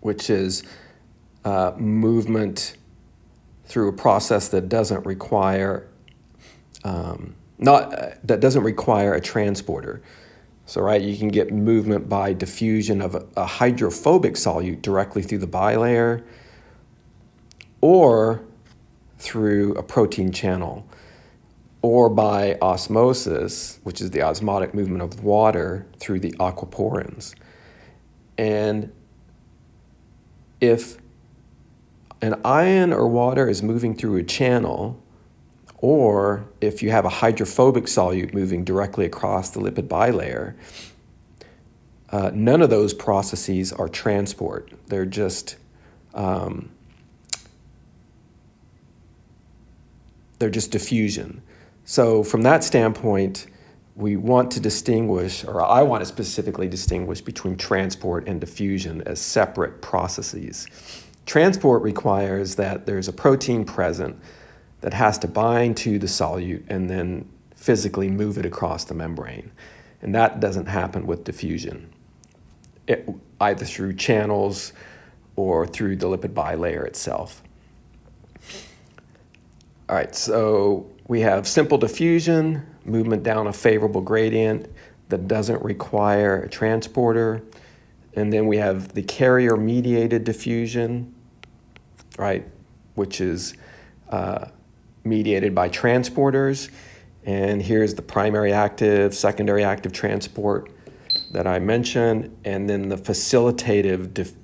[0.00, 0.62] which is
[1.44, 2.76] uh, movement
[3.64, 5.88] through a process that doesn't require
[6.84, 10.00] um, not uh, that doesn't require a transporter.
[10.66, 15.38] So right, you can get movement by diffusion of a, a hydrophobic solute directly through
[15.38, 16.22] the bilayer
[17.80, 18.44] or
[19.18, 20.87] through a protein channel
[21.82, 27.34] or by osmosis, which is the osmotic movement of water through the aquaporins.
[28.36, 28.92] And
[30.60, 30.98] if
[32.20, 35.00] an ion or water is moving through a channel,
[35.76, 40.54] or if you have a hydrophobic solute moving directly across the lipid bilayer,
[42.10, 44.72] uh, none of those processes are transport.
[44.86, 45.56] They're just
[46.14, 46.70] um,
[50.38, 51.42] they're just diffusion.
[51.90, 53.46] So, from that standpoint,
[53.96, 59.18] we want to distinguish, or I want to specifically distinguish between transport and diffusion as
[59.18, 60.66] separate processes.
[61.24, 64.20] Transport requires that there's a protein present
[64.82, 67.26] that has to bind to the solute and then
[67.56, 69.50] physically move it across the membrane.
[70.02, 71.90] And that doesn't happen with diffusion,
[72.86, 73.08] it,
[73.40, 74.74] either through channels
[75.36, 77.42] or through the lipid bilayer itself.
[79.88, 84.68] All right, so we have simple diffusion, movement down a favorable gradient.
[85.08, 87.42] that doesn't require a transporter.
[88.14, 91.14] And then we have the carrier mediated diffusion,
[92.18, 92.46] right,
[92.94, 93.54] which is
[94.10, 94.48] uh,
[95.04, 96.68] mediated by transporters.
[97.24, 100.70] And here's the primary active, secondary active transport
[101.32, 104.34] that I mentioned, and then the facilitative.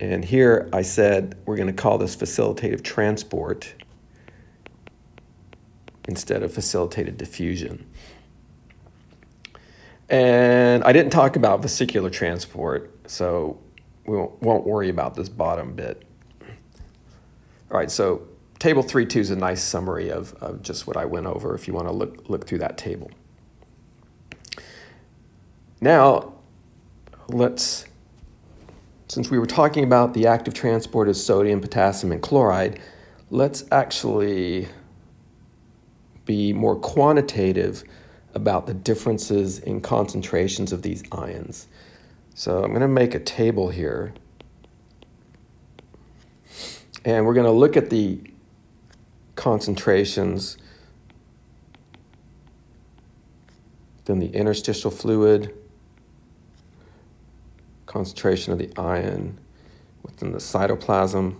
[0.00, 3.72] And here I said we're going to call this facilitative transport
[6.08, 7.86] instead of facilitated diffusion.
[10.08, 13.58] And I didn't talk about vesicular transport, so
[14.06, 16.04] we won't, worry about this bottom bit.
[17.70, 18.28] All right, so
[18.58, 21.74] table 3.2 is a nice summary of, of just what I went over if you
[21.74, 23.10] want to look, look through that table.
[25.80, 26.34] Now,
[27.28, 27.86] let's,
[29.08, 32.78] since we were talking about the active transport of sodium, potassium, and chloride,
[33.30, 34.68] let's actually
[36.24, 37.84] be more quantitative
[38.34, 41.68] about the differences in concentrations of these ions.
[42.34, 44.12] So I'm going to make a table here.
[47.04, 48.20] And we're going to look at the
[49.36, 50.56] concentrations
[54.04, 55.54] then the interstitial fluid,
[57.86, 59.38] concentration of the ion
[60.02, 61.36] within the cytoplasm,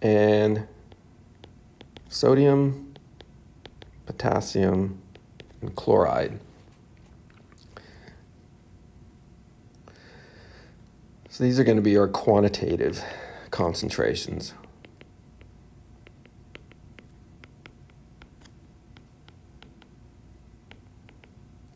[0.00, 0.66] and
[2.10, 2.92] sodium,
[4.04, 5.00] potassium,
[5.62, 6.38] and chloride.
[11.30, 13.02] So these are going to be our quantitative
[13.50, 14.52] concentrations.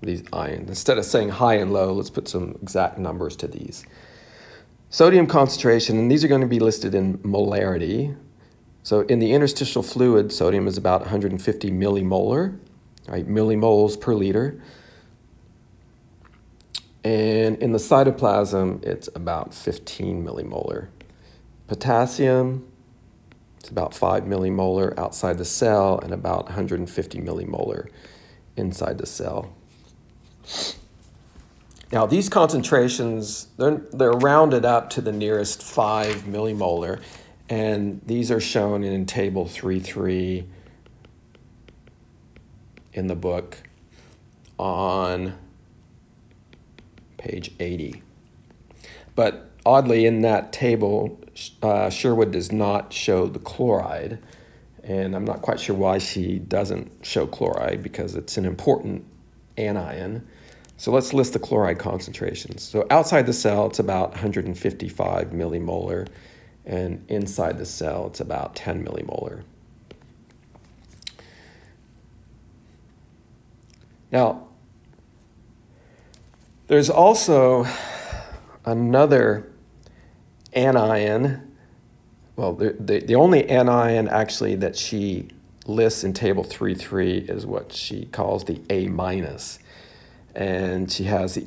[0.02, 0.68] These ions.
[0.68, 3.86] Instead of saying high and low, let's put some exact numbers to these.
[4.90, 8.14] Sodium concentration, and these are going to be listed in molarity,
[8.84, 12.58] so in the interstitial fluid, sodium is about 150 millimolar,
[13.08, 14.60] right, millimoles per liter.
[17.02, 20.88] And in the cytoplasm, it's about 15 millimolar.
[21.66, 22.70] Potassium,
[23.58, 27.88] it's about 5 millimolar outside the cell and about 150 millimolar
[28.54, 29.54] inside the cell.
[31.90, 37.00] Now, these concentrations, they're, they're rounded up to the nearest 5 millimolar.
[37.48, 40.46] And these are shown in table 3.3
[42.94, 43.58] in the book
[44.58, 45.34] on
[47.18, 48.02] page 80.
[49.14, 51.20] But oddly, in that table,
[51.62, 54.18] uh, Sherwood does not show the chloride.
[54.82, 59.04] And I'm not quite sure why she doesn't show chloride because it's an important
[59.56, 60.26] anion.
[60.76, 62.62] So let's list the chloride concentrations.
[62.62, 66.08] So outside the cell, it's about 155 millimolar
[66.66, 69.42] and inside the cell it's about 10 millimolar.
[74.10, 74.46] Now,
[76.68, 77.66] there's also
[78.64, 79.50] another
[80.52, 81.52] anion.
[82.36, 85.28] Well, the, the, the only anion actually that she
[85.66, 89.58] lists in table 3.3 is what she calls the A minus.
[90.34, 91.46] And she has the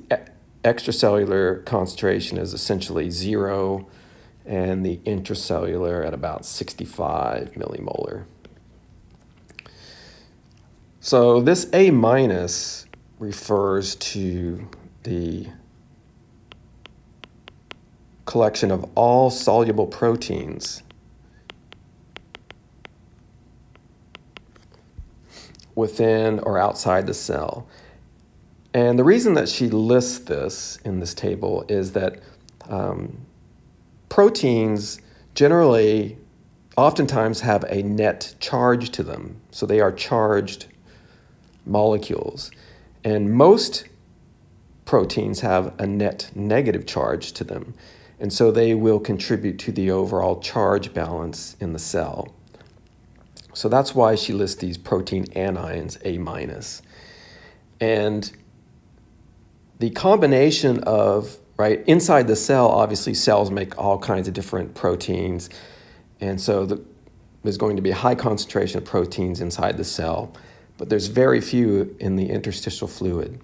[0.63, 3.87] extracellular concentration is essentially zero
[4.47, 8.23] and the intracellular at about 65 millimolar.
[10.99, 12.85] So this A minus
[13.19, 14.67] refers to
[15.03, 15.47] the
[18.25, 20.83] collection of all soluble proteins
[25.75, 27.67] within or outside the cell.
[28.73, 32.19] And the reason that she lists this in this table is that
[32.67, 33.26] um,
[34.09, 34.99] proteins
[35.35, 36.17] generally
[36.75, 39.41] oftentimes have a net charge to them.
[39.51, 40.67] So they are charged
[41.65, 42.51] molecules.
[43.03, 43.85] And most
[44.85, 47.73] proteins have a net negative charge to them.
[48.19, 52.33] And so they will contribute to the overall charge balance in the cell.
[53.53, 56.81] So that's why she lists these protein anions A minus.
[57.79, 58.31] And
[59.79, 61.83] the combination of right?
[61.87, 65.49] Inside the cell, obviously, cells make all kinds of different proteins.
[66.21, 66.83] And so the,
[67.43, 70.33] there's going to be a high concentration of proteins inside the cell,
[70.77, 73.41] but there's very few in the interstitial fluid.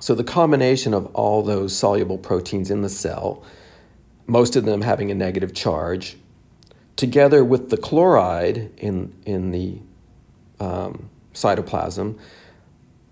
[0.00, 3.42] So the combination of all those soluble proteins in the cell,
[4.26, 6.16] most of them having a negative charge,
[6.94, 9.78] together with the chloride in, in the
[10.60, 12.18] um, cytoplasm,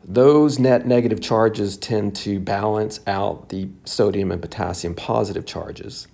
[0.09, 6.07] those net negative charges tend to balance out the sodium and potassium positive charges.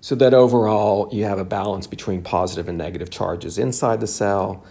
[0.00, 4.64] So that overall you have a balance between positive and negative charges inside the cell,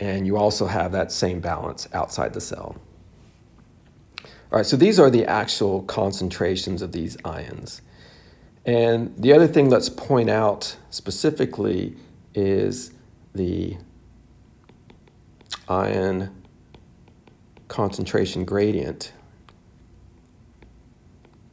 [0.00, 2.76] and you also have that same balance outside the cell.
[4.24, 7.82] All right, so these are the actual concentrations of these ions.
[8.64, 11.96] And the other thing let's point out specifically
[12.34, 12.92] is
[13.34, 13.76] the
[15.68, 16.41] ion
[17.72, 19.14] concentration gradient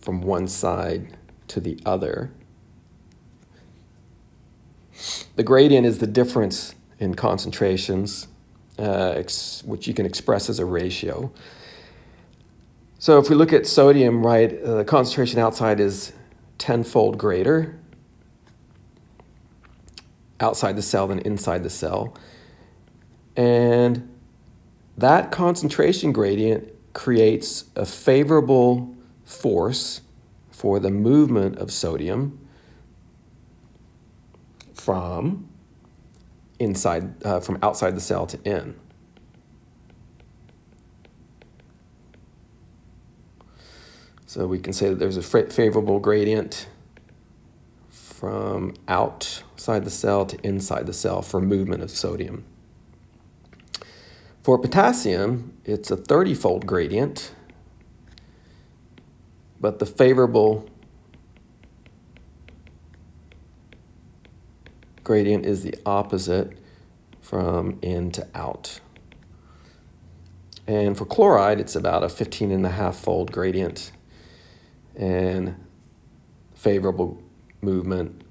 [0.02, 1.16] from one side
[1.48, 2.30] to the other.
[5.38, 8.28] The gradient is the difference in concentrations,
[8.78, 9.24] uh,
[9.64, 11.32] which you can express as a ratio.
[12.98, 16.12] So if we look at sodium, right, uh, the concentration outside is
[16.58, 17.80] tenfold greater
[20.42, 22.14] outside the cell than inside the cell.
[23.38, 24.09] And
[25.00, 30.02] that concentration gradient creates a favorable force
[30.52, 32.38] for the movement of sodium
[34.74, 35.48] from
[36.60, 38.76] inside uh, from outside the cell to in.
[44.26, 46.68] So we can say that there's a favorable gradient
[47.90, 52.44] from outside the cell to inside the cell for movement of sodium.
[54.50, 57.36] For potassium, it's a 30-fold gradient,
[59.62, 60.68] but the favorable
[65.04, 66.58] gradient is the opposite
[67.22, 68.80] from in to out.
[70.66, 73.92] And for chloride, it's about a 15 and a half fold gradient
[74.96, 75.64] and
[76.56, 77.22] favorable
[77.62, 78.24] movement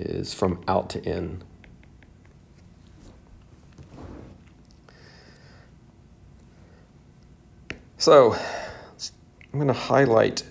[0.00, 1.42] is from out to in.
[7.98, 10.42] So I'm going to highlight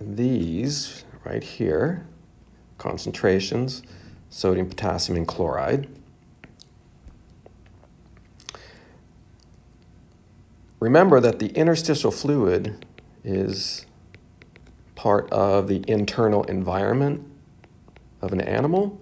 [0.00, 2.06] these right here,
[2.78, 3.82] concentrations,
[4.30, 5.88] sodium, potassium, and chloride.
[10.78, 12.86] Remember that the interstitial fluid
[13.24, 13.86] is
[14.94, 17.31] part of the internal environment
[18.22, 18.98] of an animal.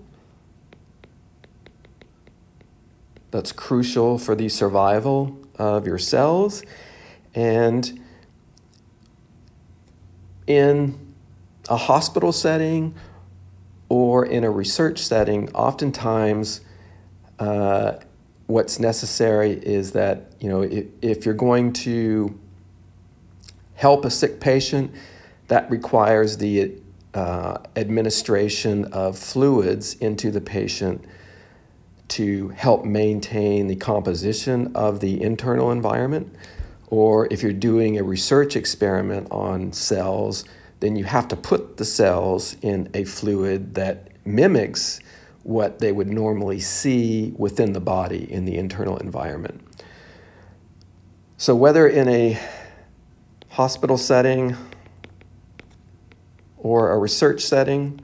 [3.30, 6.64] That's crucial for the survival of your cells.
[7.34, 8.00] And
[10.46, 11.14] in
[11.68, 12.94] a hospital setting
[13.88, 16.62] or in a research setting, oftentimes
[17.38, 17.98] uh,
[18.46, 22.38] what's necessary is that you know if, if you're going to
[23.74, 24.92] help a sick patient,
[25.46, 26.79] that requires the
[27.14, 31.04] uh, administration of fluids into the patient
[32.08, 36.34] to help maintain the composition of the internal environment.
[36.88, 40.44] Or if you're doing a research experiment on cells,
[40.80, 45.00] then you have to put the cells in a fluid that mimics
[45.42, 49.60] what they would normally see within the body in the internal environment.
[51.38, 52.38] So, whether in a
[53.48, 54.56] hospital setting
[56.60, 58.00] or a research setting,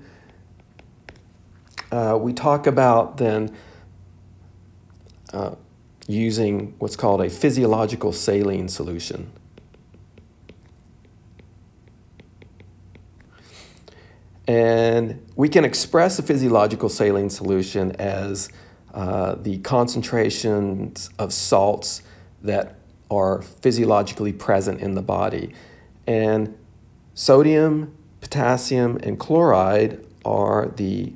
[1.92, 3.54] uh, we talk about then
[5.32, 5.54] uh,
[6.06, 9.30] using what's called a physiological saline solution.
[14.48, 18.48] And we can express a physiological saline solution as
[18.94, 22.02] uh, the concentrations of salts
[22.42, 22.76] that
[23.10, 25.52] are physiologically present in the body.
[26.06, 26.56] And
[27.14, 27.95] sodium,
[28.26, 31.12] potassium, and chloride are the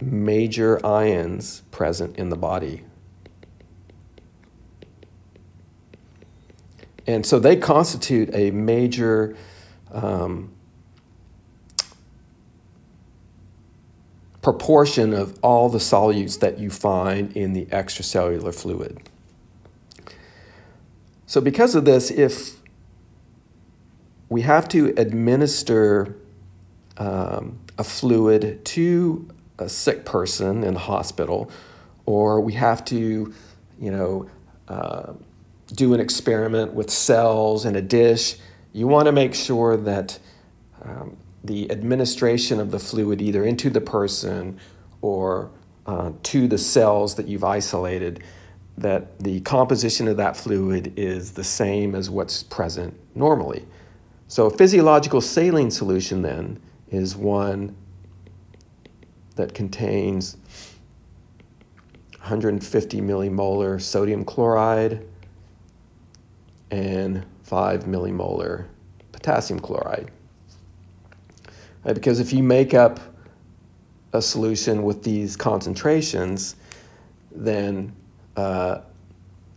[0.00, 2.84] major ions present in the body.
[7.08, 9.36] And so they constitute a major
[9.90, 10.52] um,
[14.42, 19.00] proportion of all the solutes that you find in the extracellular fluid.
[21.26, 22.61] So, because of this, if
[24.32, 26.16] we have to administer
[26.96, 29.28] um, a fluid to
[29.58, 31.50] a sick person in the hospital,
[32.06, 33.32] or we have to,
[33.78, 34.28] you know,
[34.68, 35.12] uh,
[35.74, 38.36] do an experiment with cells in a dish,
[38.72, 40.18] you want to make sure that
[40.82, 44.58] um, the administration of the fluid either into the person
[45.02, 45.50] or
[45.86, 48.22] uh, to the cells that you've isolated,
[48.78, 53.66] that the composition of that fluid is the same as what's present normally.
[54.32, 56.58] So, a physiological saline solution then
[56.88, 57.76] is one
[59.36, 60.38] that contains
[62.12, 65.06] 150 millimolar sodium chloride
[66.70, 68.68] and 5 millimolar
[69.12, 70.10] potassium chloride.
[71.84, 71.94] Right?
[71.94, 73.00] Because if you make up
[74.14, 76.56] a solution with these concentrations,
[77.30, 77.94] then
[78.36, 78.78] uh,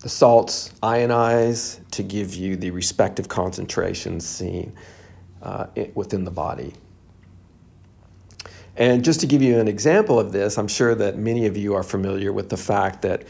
[0.05, 4.71] the salts ionize to give you the respective concentrations seen
[5.41, 6.71] uh, within the body.
[8.77, 11.73] And just to give you an example of this, I'm sure that many of you
[11.73, 13.23] are familiar with the fact that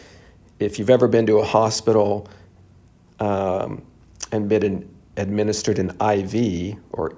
[0.59, 2.27] if you've ever been to a hospital
[3.21, 3.81] um,
[4.33, 7.15] and been administered an IV or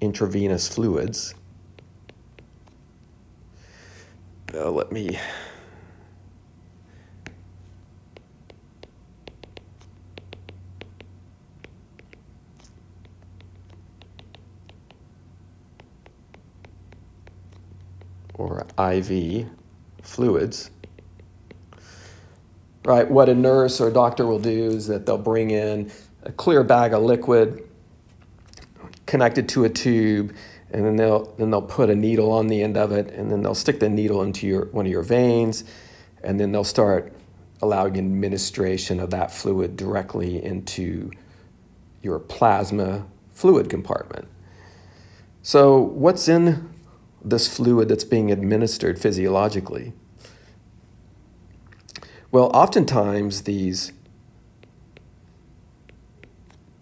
[0.00, 1.34] intravenous fluids,
[4.54, 5.18] uh, let me
[18.42, 19.46] or IV
[20.02, 20.70] fluids.
[22.84, 25.92] Right, what a nurse or doctor will do is that they'll bring in
[26.24, 27.68] a clear bag of liquid
[29.06, 30.34] connected to a tube,
[30.72, 33.42] and then they'll then they'll put a needle on the end of it, and then
[33.42, 35.64] they'll stick the needle into your one of your veins,
[36.24, 37.12] and then they'll start
[37.60, 41.10] allowing administration of that fluid directly into
[42.02, 44.26] your plasma fluid compartment.
[45.42, 46.68] So, what's in
[47.24, 49.92] this fluid that's being administered physiologically?
[52.30, 53.92] Well, oftentimes these,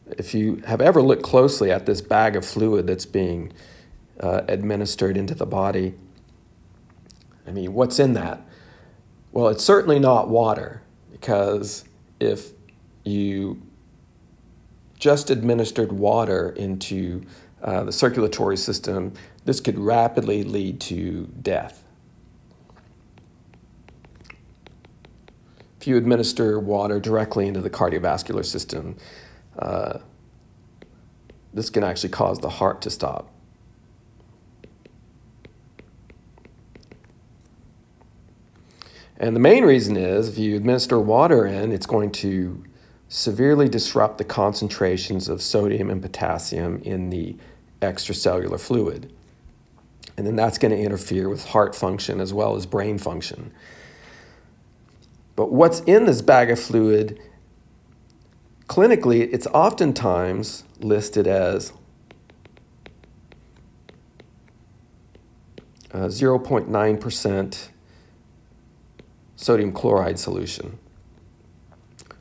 [0.06, 3.52] if you have ever looked closely at this bag of fluid that's being
[4.20, 5.94] uh, administered into the body,
[7.46, 8.46] I mean, what's in that?
[9.32, 11.84] Well, it's certainly not water, because
[12.20, 12.52] if
[13.04, 13.60] you
[14.98, 17.22] just administered water into
[17.62, 19.12] uh, the circulatory system,
[19.50, 21.82] this could rapidly lead to death.
[25.80, 28.96] If you administer water directly into the cardiovascular system,
[29.58, 29.98] uh,
[31.52, 33.28] this can actually cause the heart to stop.
[39.16, 42.62] And the main reason is if you administer water in, it's going to
[43.08, 47.36] severely disrupt the concentrations of sodium and potassium in the
[47.82, 49.12] extracellular fluid.
[50.16, 53.52] And then that's going to interfere with heart function as well as brain function.
[55.36, 57.18] But what's in this bag of fluid,
[58.66, 61.72] clinically, it's oftentimes listed as
[65.92, 67.68] uh, 0.9%
[69.36, 70.78] sodium chloride solution.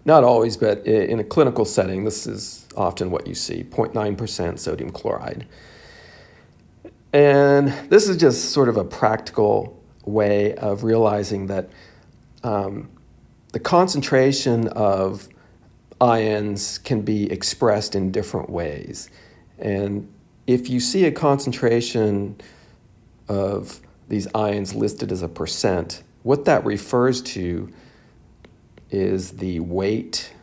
[0.05, 4.91] Not always, but in a clinical setting, this is often what you see 0.9% sodium
[4.91, 5.45] chloride.
[7.11, 11.69] And this is just sort of a practical way of realizing that
[12.43, 12.89] um,
[13.51, 15.27] the concentration of
[15.99, 19.09] ions can be expressed in different ways.
[19.57, 20.07] And
[20.47, 22.39] if you see a concentration
[23.27, 27.71] of these ions listed as a percent, what that refers to
[28.91, 30.33] is the weight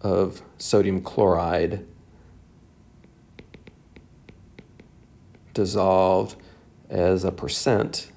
[0.00, 1.84] of sodium chloride
[5.56, 6.36] dissolved
[6.90, 8.12] as a percent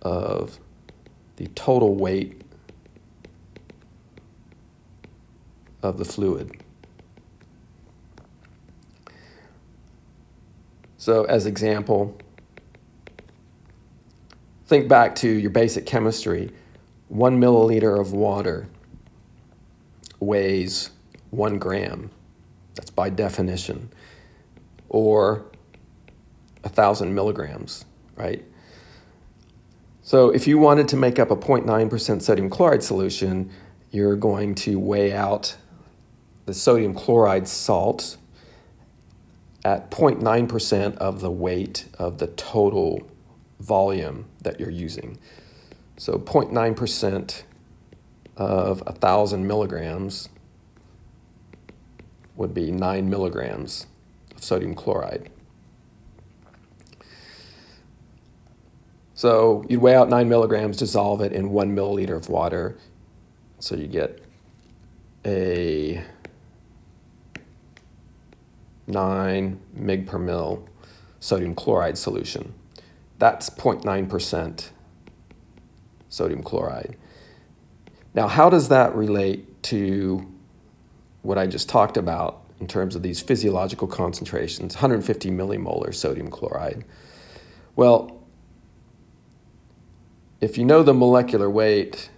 [0.00, 0.60] of
[1.36, 2.40] the total weight
[5.82, 6.62] of the fluid.
[10.98, 12.16] So, as example,
[14.66, 16.52] think back to your basic chemistry.
[17.08, 18.68] One milliliter of water
[20.20, 20.90] weighs
[21.30, 22.10] one gram.
[22.76, 23.90] That's by definition.
[24.90, 25.46] Or
[26.62, 27.86] a thousand milligrams,
[28.16, 28.44] right?
[30.02, 33.50] So if you wanted to make up a 0.9% sodium chloride solution,
[33.90, 35.56] you're going to weigh out
[36.46, 38.16] the sodium chloride salt
[39.64, 43.08] at 0.9% of the weight of the total
[43.60, 45.18] volume that you're using.
[45.96, 47.42] So 0.9%
[48.36, 50.28] of 1,000 milligrams
[52.36, 53.86] would be 9 milligrams
[54.40, 55.30] sodium chloride.
[59.14, 62.78] So you'd weigh out 9 milligrams, dissolve it in 1 milliliter of water.
[63.58, 64.24] So you get
[65.26, 66.02] a
[68.86, 70.66] 9 mg per mil
[71.20, 72.54] sodium chloride solution.
[73.18, 74.70] That's 0.9%
[76.08, 76.96] sodium chloride.
[78.14, 80.26] Now, how does that relate to
[81.22, 86.84] what I just talked about in terms of these physiological concentrations, 150 millimolar sodium chloride?
[87.74, 88.22] Well,
[90.40, 92.10] if you know the molecular weight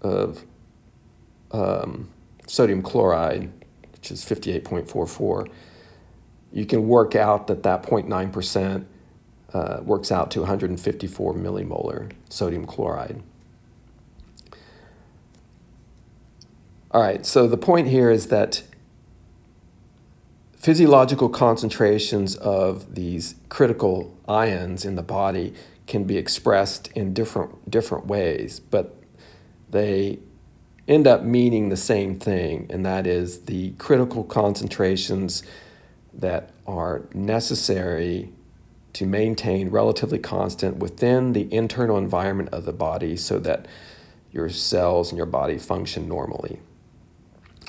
[0.00, 0.44] of
[1.52, 2.08] um,
[2.46, 3.50] sodium chloride,
[3.92, 5.48] which is 58.44,
[6.52, 8.84] you can work out that that 0.9%
[9.52, 13.22] uh, works out to 154 millimolar sodium chloride.
[16.92, 18.64] All right, so the point here is that
[20.56, 25.54] physiological concentrations of these critical ions in the body
[25.86, 28.96] can be expressed in different different ways, but
[29.70, 30.18] they
[30.88, 35.44] end up meaning the same thing, and that is the critical concentrations
[36.12, 38.32] that are necessary
[38.94, 43.66] to maintain relatively constant within the internal environment of the body so that
[44.32, 46.58] your cells and your body function normally.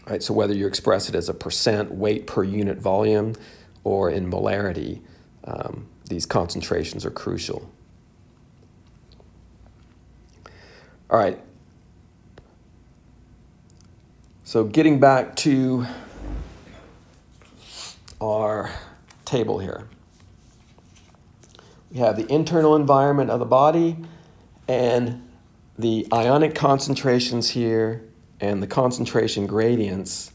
[0.08, 3.36] Right, so whether you express it as a percent weight per unit volume
[3.84, 5.02] or in molarity,
[5.44, 7.72] um, these concentrations are crucial.
[11.10, 11.40] All right.
[14.44, 15.86] So getting back to
[18.22, 18.72] our
[19.26, 19.88] table here.
[21.92, 23.98] We have the internal environment of the body
[24.68, 25.28] and
[25.78, 28.04] the ionic concentrations here
[28.42, 30.34] and the concentration gradients.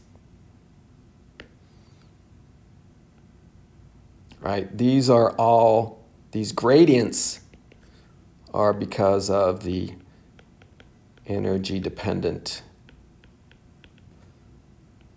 [4.39, 4.75] Right?
[4.75, 7.41] These are all, these gradients
[8.53, 9.93] are because of the
[11.27, 12.63] energy dependent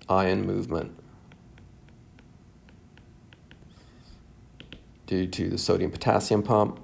[0.09, 0.97] ion movement.
[5.11, 6.79] due to the sodium potassium pump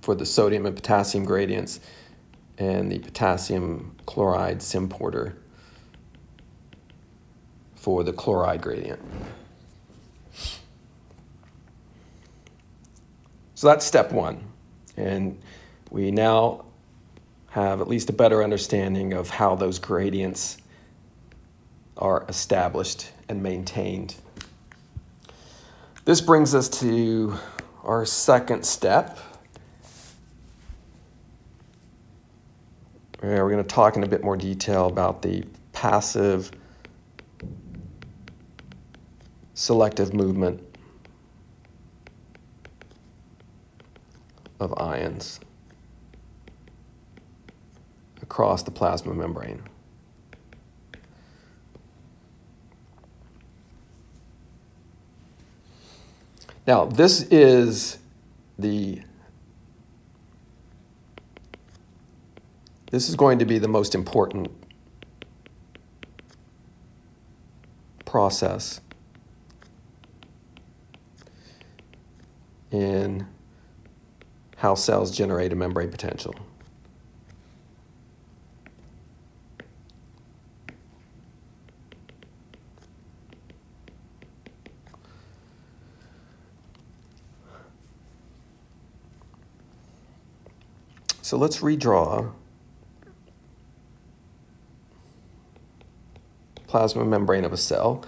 [0.00, 1.80] for the sodium and potassium gradients
[2.62, 5.34] and the potassium chloride symporter
[7.74, 9.00] for the chloride gradient.
[13.54, 14.42] So that's step one.
[14.96, 15.38] And
[15.90, 16.64] we now
[17.50, 20.58] have at least a better understanding of how those gradients
[21.96, 24.16] are established and maintained
[26.04, 27.38] this brings us to
[27.84, 29.20] our second step.
[33.22, 36.50] We're going to talk in a bit more detail about the passive
[39.54, 40.60] selective movement
[44.58, 45.38] of ions
[48.22, 49.62] across the plasma membrane.
[56.66, 57.98] Now, this is
[58.58, 59.02] the
[62.92, 64.48] this is going to be the most important
[68.04, 68.82] process
[72.70, 73.26] in
[74.58, 76.34] how cells generate a membrane potential.
[91.22, 92.30] So let's redraw
[96.72, 98.02] plasma membrane of a cell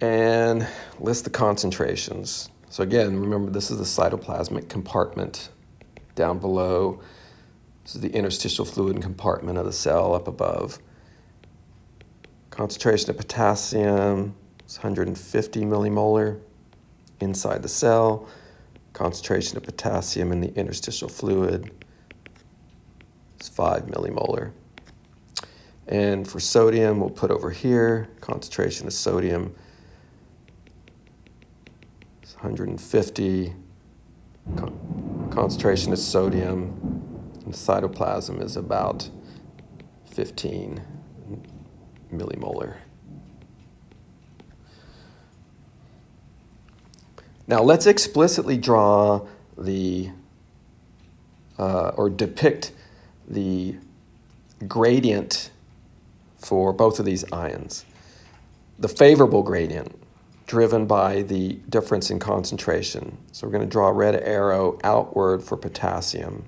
[0.00, 0.64] and
[1.00, 2.50] list the concentrations.
[2.70, 5.48] So again, remember this is the cytoplasmic compartment
[6.14, 7.00] down below.
[7.82, 10.78] This is the interstitial fluid compartment of the cell up above.
[12.50, 16.40] Concentration of potassium is 150 millimolar
[17.18, 18.28] inside the cell.
[18.92, 21.72] Concentration of potassium in the interstitial fluid
[23.40, 24.52] is 5 millimolar.
[25.88, 29.54] And for sodium, we'll put over here, concentration of sodium
[32.22, 33.54] is 150.
[34.56, 37.02] Con concentration of sodium
[37.44, 39.08] in the cytoplasm is about
[40.10, 40.82] 15
[42.12, 42.76] millimolar.
[47.46, 49.26] Now let's explicitly draw
[49.56, 50.10] the,
[51.58, 52.72] uh, or depict
[53.26, 53.76] the
[54.66, 55.50] gradient
[56.38, 57.84] for both of these ions.
[58.78, 59.94] The favorable gradient
[60.46, 63.18] driven by the difference in concentration.
[63.32, 66.44] So we're going to draw a red arrow outward for potassium.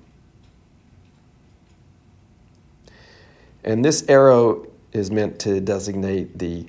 [3.63, 6.67] And this arrow is meant to designate the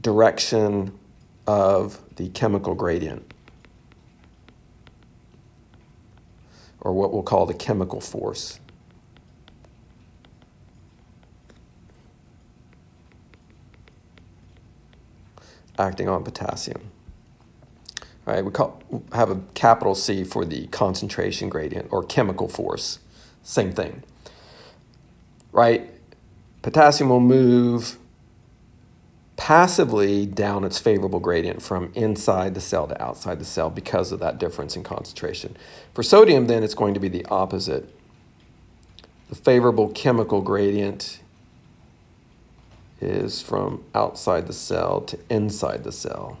[0.00, 0.96] direction
[1.46, 3.34] of the chemical gradient.
[6.84, 8.60] or what we'll call the chemical force.
[15.78, 16.90] Acting on potassium.
[18.26, 22.98] All right, we call, have a capital C for the concentration gradient or chemical force.
[23.42, 24.02] Same thing.
[25.52, 25.90] Right?
[26.64, 27.98] potassium will move
[29.36, 34.20] passively down its favorable gradient from inside the cell to outside the cell because of
[34.20, 35.54] that difference in concentration.
[35.92, 37.94] For sodium, then, it's going to be the opposite.
[39.28, 41.20] The favorable chemical gradient
[43.00, 46.38] is from outside the cell to inside the cell.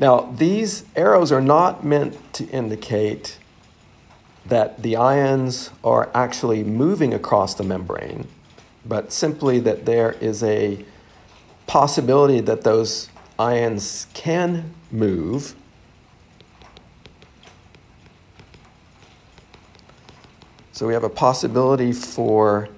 [0.00, 3.36] Now, these arrows are not meant to indicate
[4.46, 8.26] that the ions are actually moving across the membrane,
[8.90, 10.84] but simply that there is a
[11.68, 15.54] possibility that those ions can move.
[20.72, 22.68] So we have a possibility for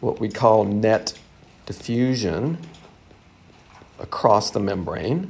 [0.00, 1.12] what we call net
[1.66, 2.56] diffusion
[3.98, 5.28] across the membrane.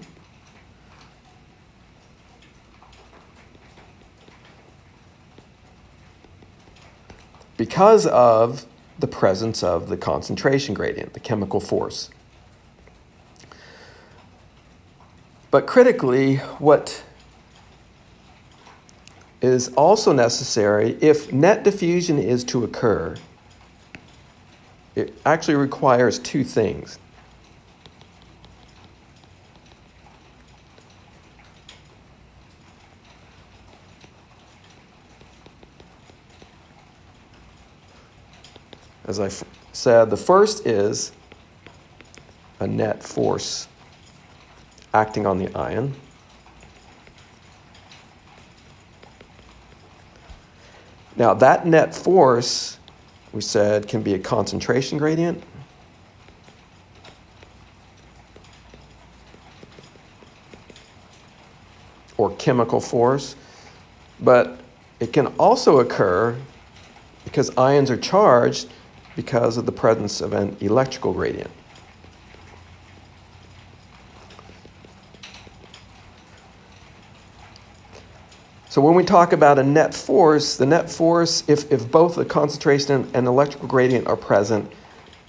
[7.57, 8.67] because of
[8.99, 12.11] the presence of the concentration gradient, the chemical force.
[15.51, 17.05] But critically, what
[19.41, 23.17] is also necessary if net diffusion is to occur,
[24.95, 26.99] it actually requires two things.
[39.07, 39.31] As I
[39.73, 41.13] said, the first is
[42.61, 43.69] a net force
[44.95, 45.95] acting on the ion.
[51.17, 52.79] Now, that net force,
[53.33, 55.43] we said, can be a concentration gradient.
[62.17, 63.37] Or chemical force,
[64.21, 64.61] but
[64.99, 66.37] it can also occur
[67.25, 68.69] because ions are charged
[69.17, 71.51] because of the presence of an electrical gradient.
[78.75, 82.25] So when we talk about a net force, the net force, if, if both the
[82.25, 84.69] concentration and electrical gradient are present,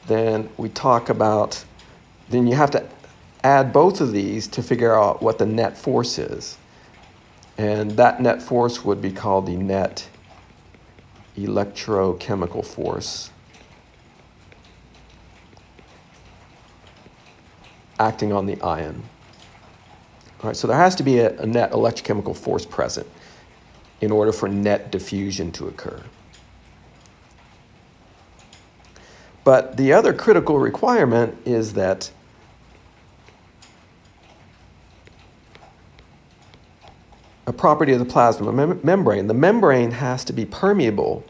[0.07, 1.63] then we talk about,
[2.29, 2.87] then you have to
[3.43, 6.57] add both of these to figure out what the net force is.
[7.55, 10.09] And that net force would be called the net
[11.37, 13.29] electrochemical force.
[17.99, 19.03] Acting on the ion.
[20.41, 23.07] All right, so there has to be a, a net electrochemical force present
[24.01, 26.03] in order for net diffusion to occur.
[29.43, 32.11] But the other critical requirement is that
[37.47, 41.23] a property of the plasma mem- membrane, the membrane has to be permeable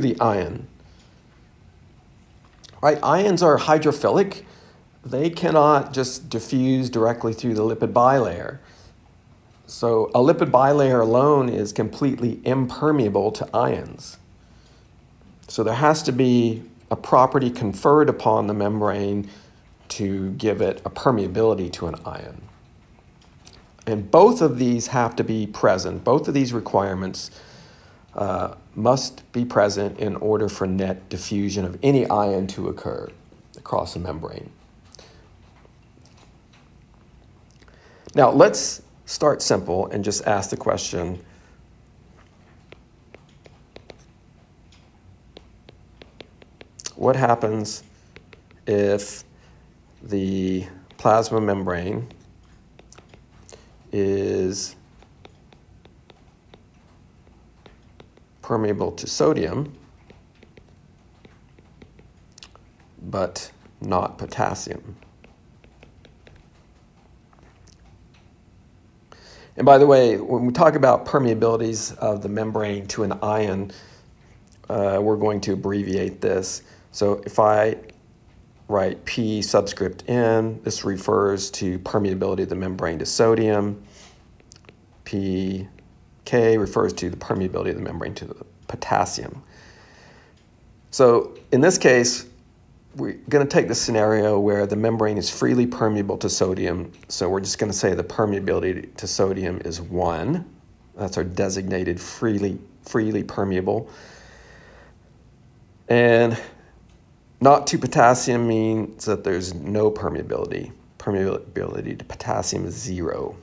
[0.00, 0.66] to the ion.
[2.80, 2.98] Right?
[3.02, 4.44] Ions are hydrophilic.
[5.04, 8.58] They cannot just diffuse directly through the lipid bilayer.
[9.66, 14.18] So a lipid bilayer alone is completely impermeable to ions.
[15.48, 19.28] So there has to be a property conferred upon the membrane
[19.88, 22.42] to give it a permeability to an ion.
[23.86, 26.04] And both of these have to be present.
[26.04, 27.30] Both of these requirements
[28.14, 33.08] uh, must be present in order for net diffusion of any ion to occur
[33.56, 34.50] across the membrane.
[38.14, 41.20] Now, let's start simple and just ask the question
[46.94, 47.82] what happens
[48.68, 49.24] if
[50.04, 50.66] the
[50.98, 52.06] plasma membrane
[53.90, 54.76] is
[58.48, 59.70] permeable to sodium,
[63.02, 63.52] but
[63.82, 64.96] not potassium.
[69.58, 73.70] And by the way, when we talk about permeabilities of the membrane to an ion,
[74.70, 76.62] uh, we're going to abbreviate this.
[76.90, 77.76] So if I
[78.66, 83.82] write P subscript N, this refers to permeability of the membrane to sodium.
[85.04, 85.68] P
[86.28, 89.42] K refers to the permeability of the membrane to the potassium.
[90.90, 92.26] So in this case,
[92.96, 96.92] we're going to take the scenario where the membrane is freely permeable to sodium.
[97.08, 100.44] So we're just going to say the permeability to sodium is 1.
[100.98, 103.88] That's our designated freely, freely permeable.
[105.88, 106.38] And
[107.40, 110.72] not to potassium means that there's no permeability.
[110.98, 113.34] Permeability to potassium is 0.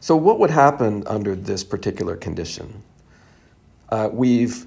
[0.00, 2.82] So what would happen under this particular condition?
[3.90, 4.66] Uh, we've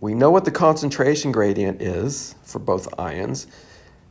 [0.00, 3.46] we know what the concentration gradient is for both ions,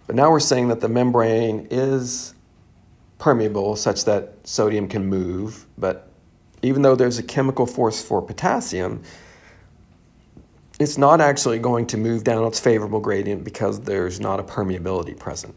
[0.06, 2.36] but now we're saying that the membrane is
[3.18, 6.12] permeable such that sodium can move, but
[6.62, 9.02] even though there's a chemical force for potassium,
[10.80, 15.18] it's not actually going to move down its favorable gradient because there's not a permeability
[15.18, 15.56] present.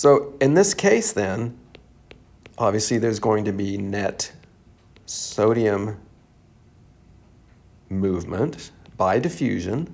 [0.00, 1.58] So in this case then,
[2.56, 4.32] obviously there's going to be net
[5.04, 6.00] sodium
[7.90, 9.92] movement by diffusion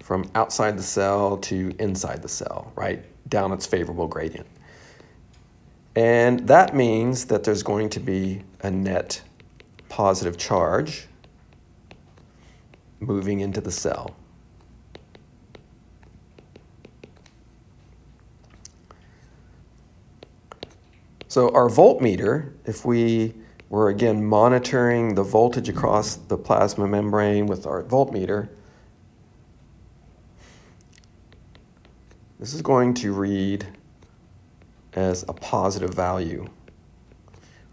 [0.00, 4.46] from outside the cell to inside the cell, right, down its favorable gradient.
[5.94, 9.20] And that means that there's going to be a net
[9.90, 11.07] positive charge
[13.00, 14.16] moving into the cell.
[21.28, 23.34] So our voltmeter, if we
[23.68, 28.48] were again monitoring the voltage across the plasma membrane with our voltmeter,
[32.40, 33.66] this is going to read
[34.94, 36.48] as a positive value.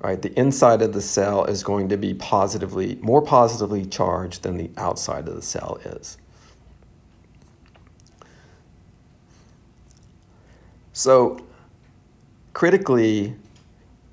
[0.05, 4.55] Right, the inside of the cell is going to be positively, more positively charged than
[4.55, 6.19] the outside of the cell is.
[10.93, 11.43] So
[12.53, 13.35] critically,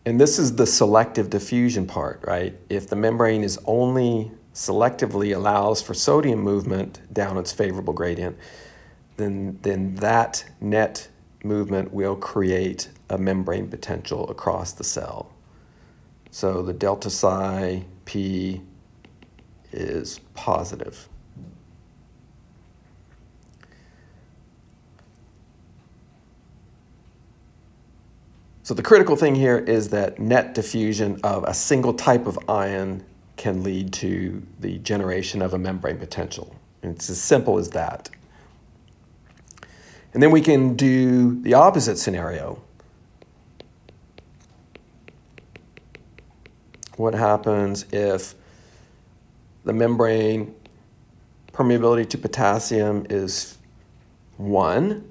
[0.06, 2.58] and this is the selective diffusion part, right?
[2.70, 8.38] If the membrane is only selectively allows for sodium movement down its favorable gradient,
[9.18, 11.06] then, then that net
[11.44, 15.28] movement will create a membrane potential across the cell.
[16.32, 18.62] So the delta psi P
[19.70, 21.08] is positive.
[28.62, 33.04] So the critical thing here is that net diffusion of a single type of ion
[33.36, 36.56] can lead to the generation of a membrane potential.
[36.82, 38.08] And it's as simple as that.
[40.14, 42.62] And then we can do the opposite scenario.
[46.96, 48.34] What happens if
[49.64, 50.54] the membrane
[51.52, 53.58] permeability to potassium is
[54.36, 55.08] 1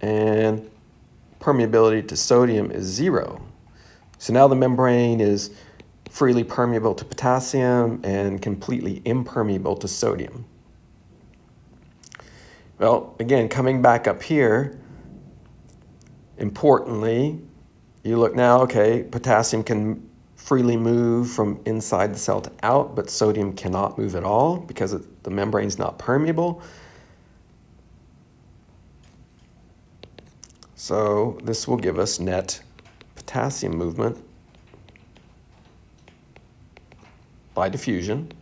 [0.00, 0.70] and
[1.40, 3.40] permeability to sodium is zero.
[4.18, 5.50] So now the membrane is
[6.10, 10.44] freely permeable to potassium and completely impermeable to sodium.
[12.78, 14.78] Well, again, coming back up here,
[16.38, 17.40] importantly,
[18.04, 20.08] you look now, okay, potassium can
[20.48, 24.94] freely move from inside the cell to out, but sodium cannot move at all because
[24.94, 26.62] it, the membrane's not permeable.
[30.74, 32.62] So this will give us net
[33.14, 34.16] potassium movement
[37.54, 38.32] by diffusion.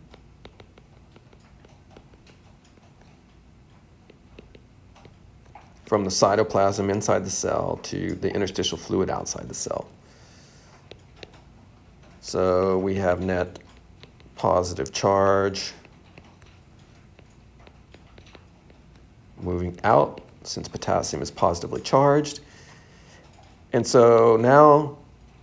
[5.85, 9.87] from the cytoplasm inside the cell to the interstitial fluid outside the cell.
[12.27, 13.59] So we have net
[14.35, 15.71] positive charge
[19.39, 22.41] moving out since potassium is positively charged.
[23.71, 24.97] And so now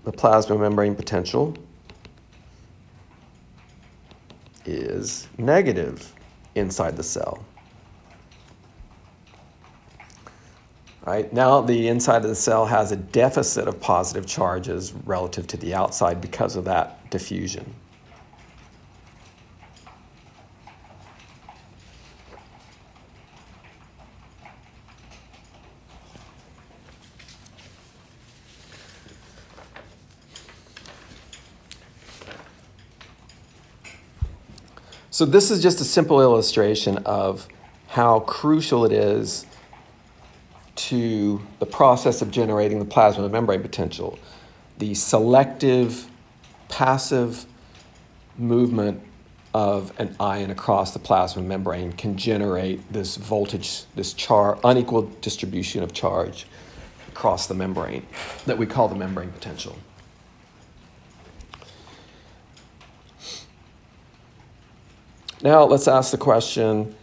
[0.05, 1.57] the plasma membrane potential
[4.67, 6.13] is negative
[6.55, 7.43] inside the cell.
[11.07, 11.31] Right?
[11.35, 15.75] Now the inside of the cell has a deficit of positive charges relative to the
[15.75, 17.75] outside because of that diffusion.
[35.11, 37.47] So this is just a simple illustration of
[37.89, 39.47] how crucial it is
[40.77, 44.19] to the process of generating the plasma membrane potential.
[44.79, 46.07] The selective,
[46.69, 47.47] passive
[48.37, 49.01] movement
[49.55, 55.83] of an ion across the plasma membrane can generate this voltage, this char, unequal distribution
[55.85, 56.47] of charge
[57.09, 58.05] across the membrane
[58.47, 59.79] that we call the membrane potential.
[65.41, 66.95] Now let's ask the question,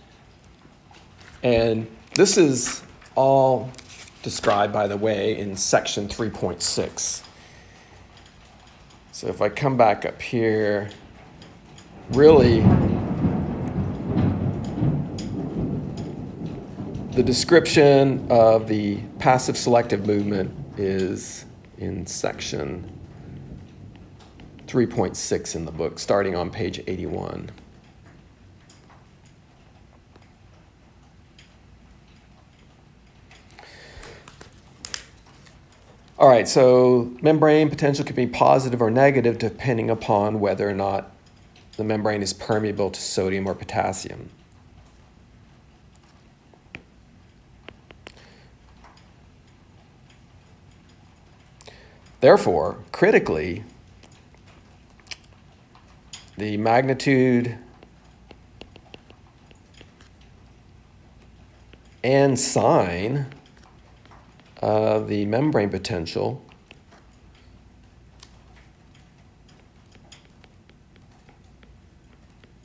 [1.44, 2.84] and this is
[3.22, 3.70] all
[4.24, 7.22] described, by the way, in section 3.6.
[9.12, 10.90] So if I come back up here,
[12.14, 12.62] really,
[17.12, 21.46] the description of the passive selective movement is
[21.78, 22.90] in section
[24.66, 27.52] 3.6 in the book, starting on page 81.
[36.22, 41.12] All right, so membrane potential can be positive or negative depending upon whether or not
[41.78, 44.30] the membrane is permeable to sodium or potassium.
[52.20, 53.64] Therefore, critically,
[56.38, 57.58] the magnitude
[62.04, 63.26] and sign
[64.62, 66.44] uh, the membrane potential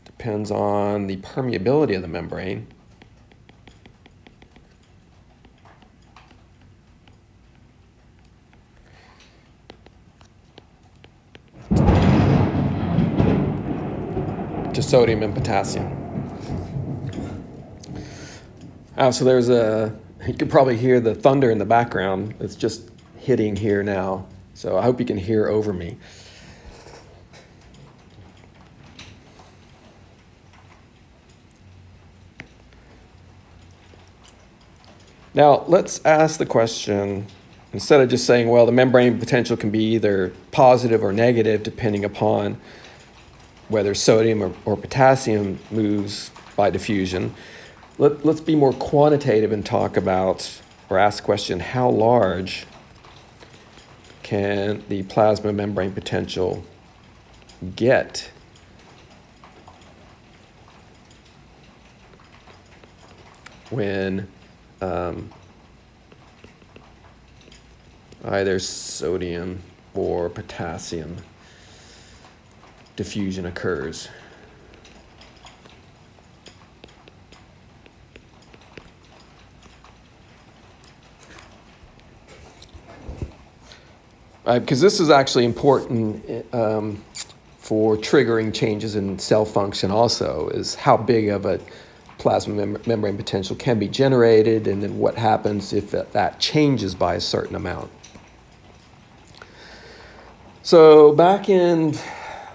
[0.04, 2.66] depends on the permeability of the membrane.
[14.74, 15.90] to sodium and potassium.
[18.98, 22.34] Oh, so there's a you can probably hear the thunder in the background.
[22.40, 24.26] It's just hitting here now.
[24.54, 25.98] So I hope you can hear over me.
[35.34, 37.26] Now, let's ask the question
[37.74, 42.06] instead of just saying, well, the membrane potential can be either positive or negative depending
[42.06, 42.58] upon
[43.68, 47.34] whether sodium or, or potassium moves by diffusion.
[47.98, 50.60] Let, let's be more quantitative and talk about
[50.90, 52.66] or ask question how large
[54.22, 56.62] can the plasma membrane potential
[57.74, 58.30] get?
[63.70, 64.28] When
[64.82, 65.30] um,
[68.22, 69.62] either sodium
[69.94, 71.16] or potassium
[72.96, 74.08] diffusion occurs.
[84.46, 87.02] Because uh, this is actually important um,
[87.58, 91.60] for triggering changes in cell function also is how big of a
[92.18, 96.94] plasma mem membrane potential can be generated and then what happens if that, that changes
[96.94, 97.90] by a certain amount.
[100.62, 101.96] So back in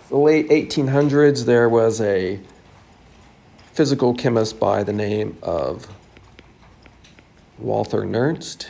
[0.09, 2.39] the late 1800s, there was a
[3.73, 5.88] physical chemist by the name of
[7.57, 8.69] Walther Nernst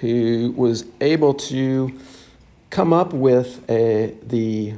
[0.00, 1.92] who was able to
[2.70, 4.74] come up with a, the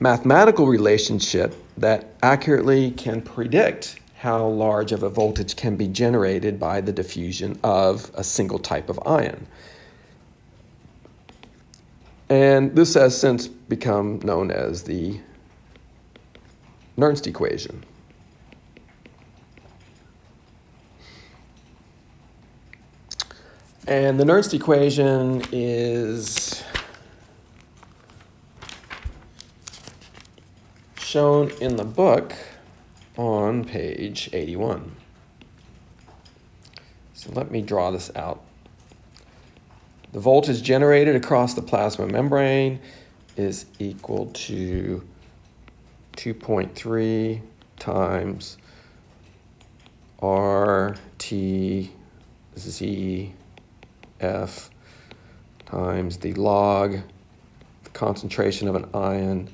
[0.00, 6.80] mathematical relationship that accurately can predict how large of a voltage can be generated by
[6.80, 9.46] the diffusion of a single type of ion.
[12.28, 15.20] And this has since become known as the
[16.98, 17.84] Nernst equation.
[23.88, 26.64] And the Nernst equation is
[30.98, 32.34] shown in the book
[33.16, 34.90] on page 81.
[37.14, 38.42] So let me draw this out.
[40.10, 42.80] The voltage generated across the plasma membrane
[43.36, 45.06] is equal to
[46.16, 47.40] 2.3
[47.78, 48.56] times
[50.20, 51.90] RT
[54.20, 54.70] F
[55.66, 56.98] times the log,
[57.84, 59.48] the concentration of an ion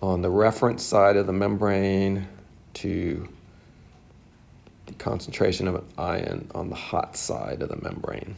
[0.00, 2.26] on the reference side of the membrane
[2.74, 3.28] to
[4.86, 8.36] the concentration of an ion on the hot side of the membrane.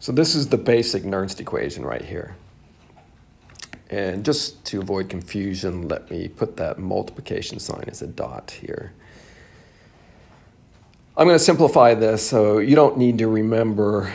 [0.00, 2.34] So this is the basic Nernst equation right here.
[3.90, 8.92] And just to avoid confusion, let me put that multiplication sign as a dot here.
[11.16, 14.12] I'm going to simplify this so you don't need to remember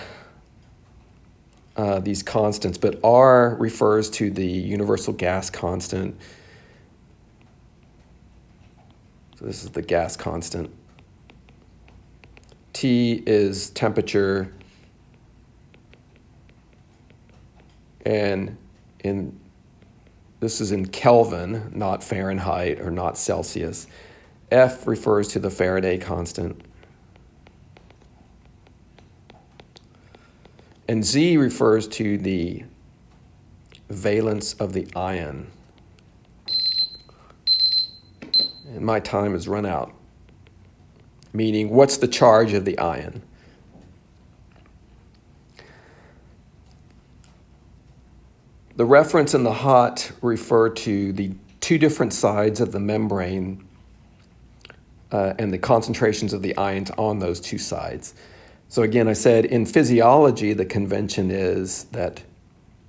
[1.75, 6.17] uh, these constants, but R refers to the universal gas constant.
[9.37, 10.73] So this is the gas constant.
[12.71, 14.53] T is temperature,
[18.05, 18.57] and
[19.03, 19.37] in
[20.39, 23.87] this is in Kelvin, not Fahrenheit or not Celsius.
[24.49, 26.61] F refers to the Faraday constant.
[30.87, 32.63] And Z refers to the
[33.89, 35.51] valence of the ion.
[38.67, 39.93] And my time has run out,
[41.33, 43.21] meaning what's the charge of the ion?
[48.75, 51.31] The reference and the hot refer to the
[51.61, 53.65] two different sides of the membrane
[55.11, 58.15] uh, and the concentrations of the ions on those two sides.
[58.67, 62.23] So again, I said in physiology, the convention is that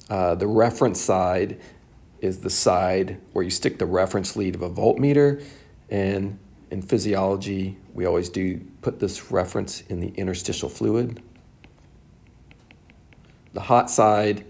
[0.08, 1.60] uh, the reference side
[2.20, 5.44] is the side where you stick the reference lead of a voltmeter,
[5.90, 6.38] and
[6.70, 11.22] in physiology, we always do put this reference in the interstitial fluid.
[13.52, 14.44] The hot side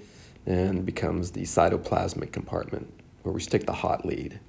[0.45, 2.93] then becomes the cytoplasmic compartment
[3.23, 4.41] where we stick the hot lead.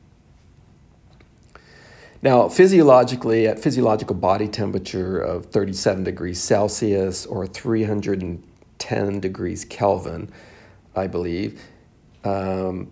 [2.21, 10.31] Now, physiologically, at physiological body temperature of 37 degrees Celsius or 310 degrees Kelvin,
[10.95, 11.61] I believe,
[12.23, 12.91] um,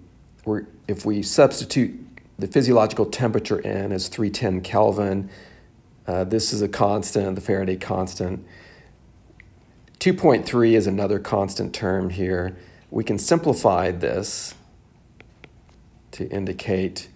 [0.88, 2.00] if we substitute
[2.38, 5.30] the physiological temperature in as 310 Kelvin,
[6.06, 8.46] uh, this is a constant, the Faraday constant.
[10.00, 12.56] 2.3 is another constant term here.
[12.92, 14.54] We can simplify this
[16.12, 17.08] to indicate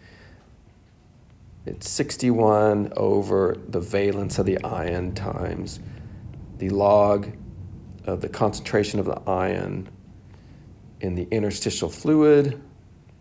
[1.65, 5.79] it's 61 over the valence of the ion times
[6.57, 7.31] the log
[8.05, 9.87] of the concentration of the ion
[11.01, 12.61] in the interstitial fluid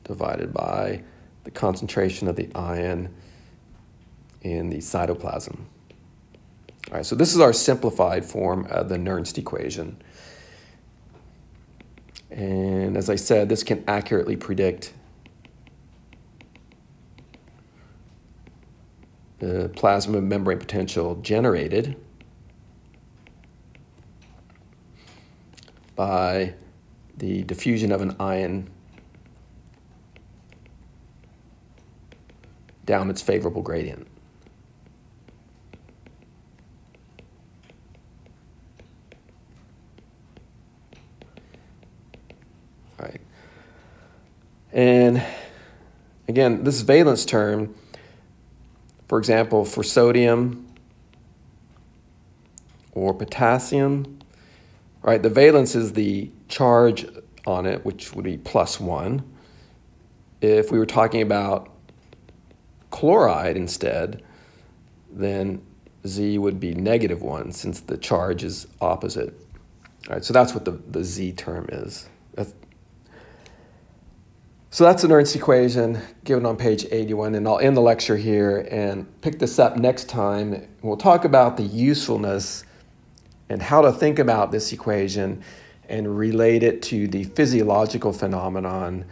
[0.04, 1.02] divided by
[1.44, 3.14] the concentration of the ion
[4.42, 5.56] in the cytoplasm.
[6.88, 10.00] All right, so this is our simplified form of the Nernst equation.
[12.30, 14.92] And as I said, this can accurately predict
[19.38, 21.96] the plasma membrane potential generated
[25.94, 26.54] by
[27.16, 28.68] the diffusion of an ion
[32.84, 34.06] down its favorable gradient.
[42.98, 43.20] Right.
[44.72, 45.22] And
[46.28, 47.74] again, this valence term
[49.08, 50.66] for example, for sodium
[52.92, 54.18] or potassium,
[55.02, 57.06] right, the valence is the charge
[57.46, 59.24] on it, which would be plus one.
[60.40, 61.70] If we were talking about
[62.90, 64.22] chloride instead,
[65.10, 65.62] then
[66.06, 69.34] Z would be negative one since the charge is opposite.
[70.08, 72.08] All right, so that's what the, the Z term is.
[72.34, 72.52] That's,
[74.70, 78.68] so that's the Nernst equation given on page 81, and I'll end the lecture here
[78.70, 80.68] and pick this up next time.
[80.82, 82.64] We'll talk about the usefulness
[83.48, 85.42] and how to think about this equation
[85.88, 89.06] and relate it to the physiological phenomenon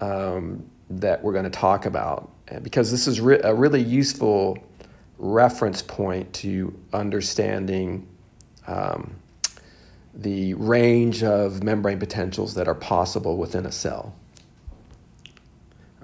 [0.00, 2.30] um, that we're going to talk about.
[2.62, 4.58] Because this is re a really useful
[5.18, 8.06] reference point to understanding
[8.66, 9.14] um,
[10.14, 14.12] the range of membrane potentials that are possible within a cell.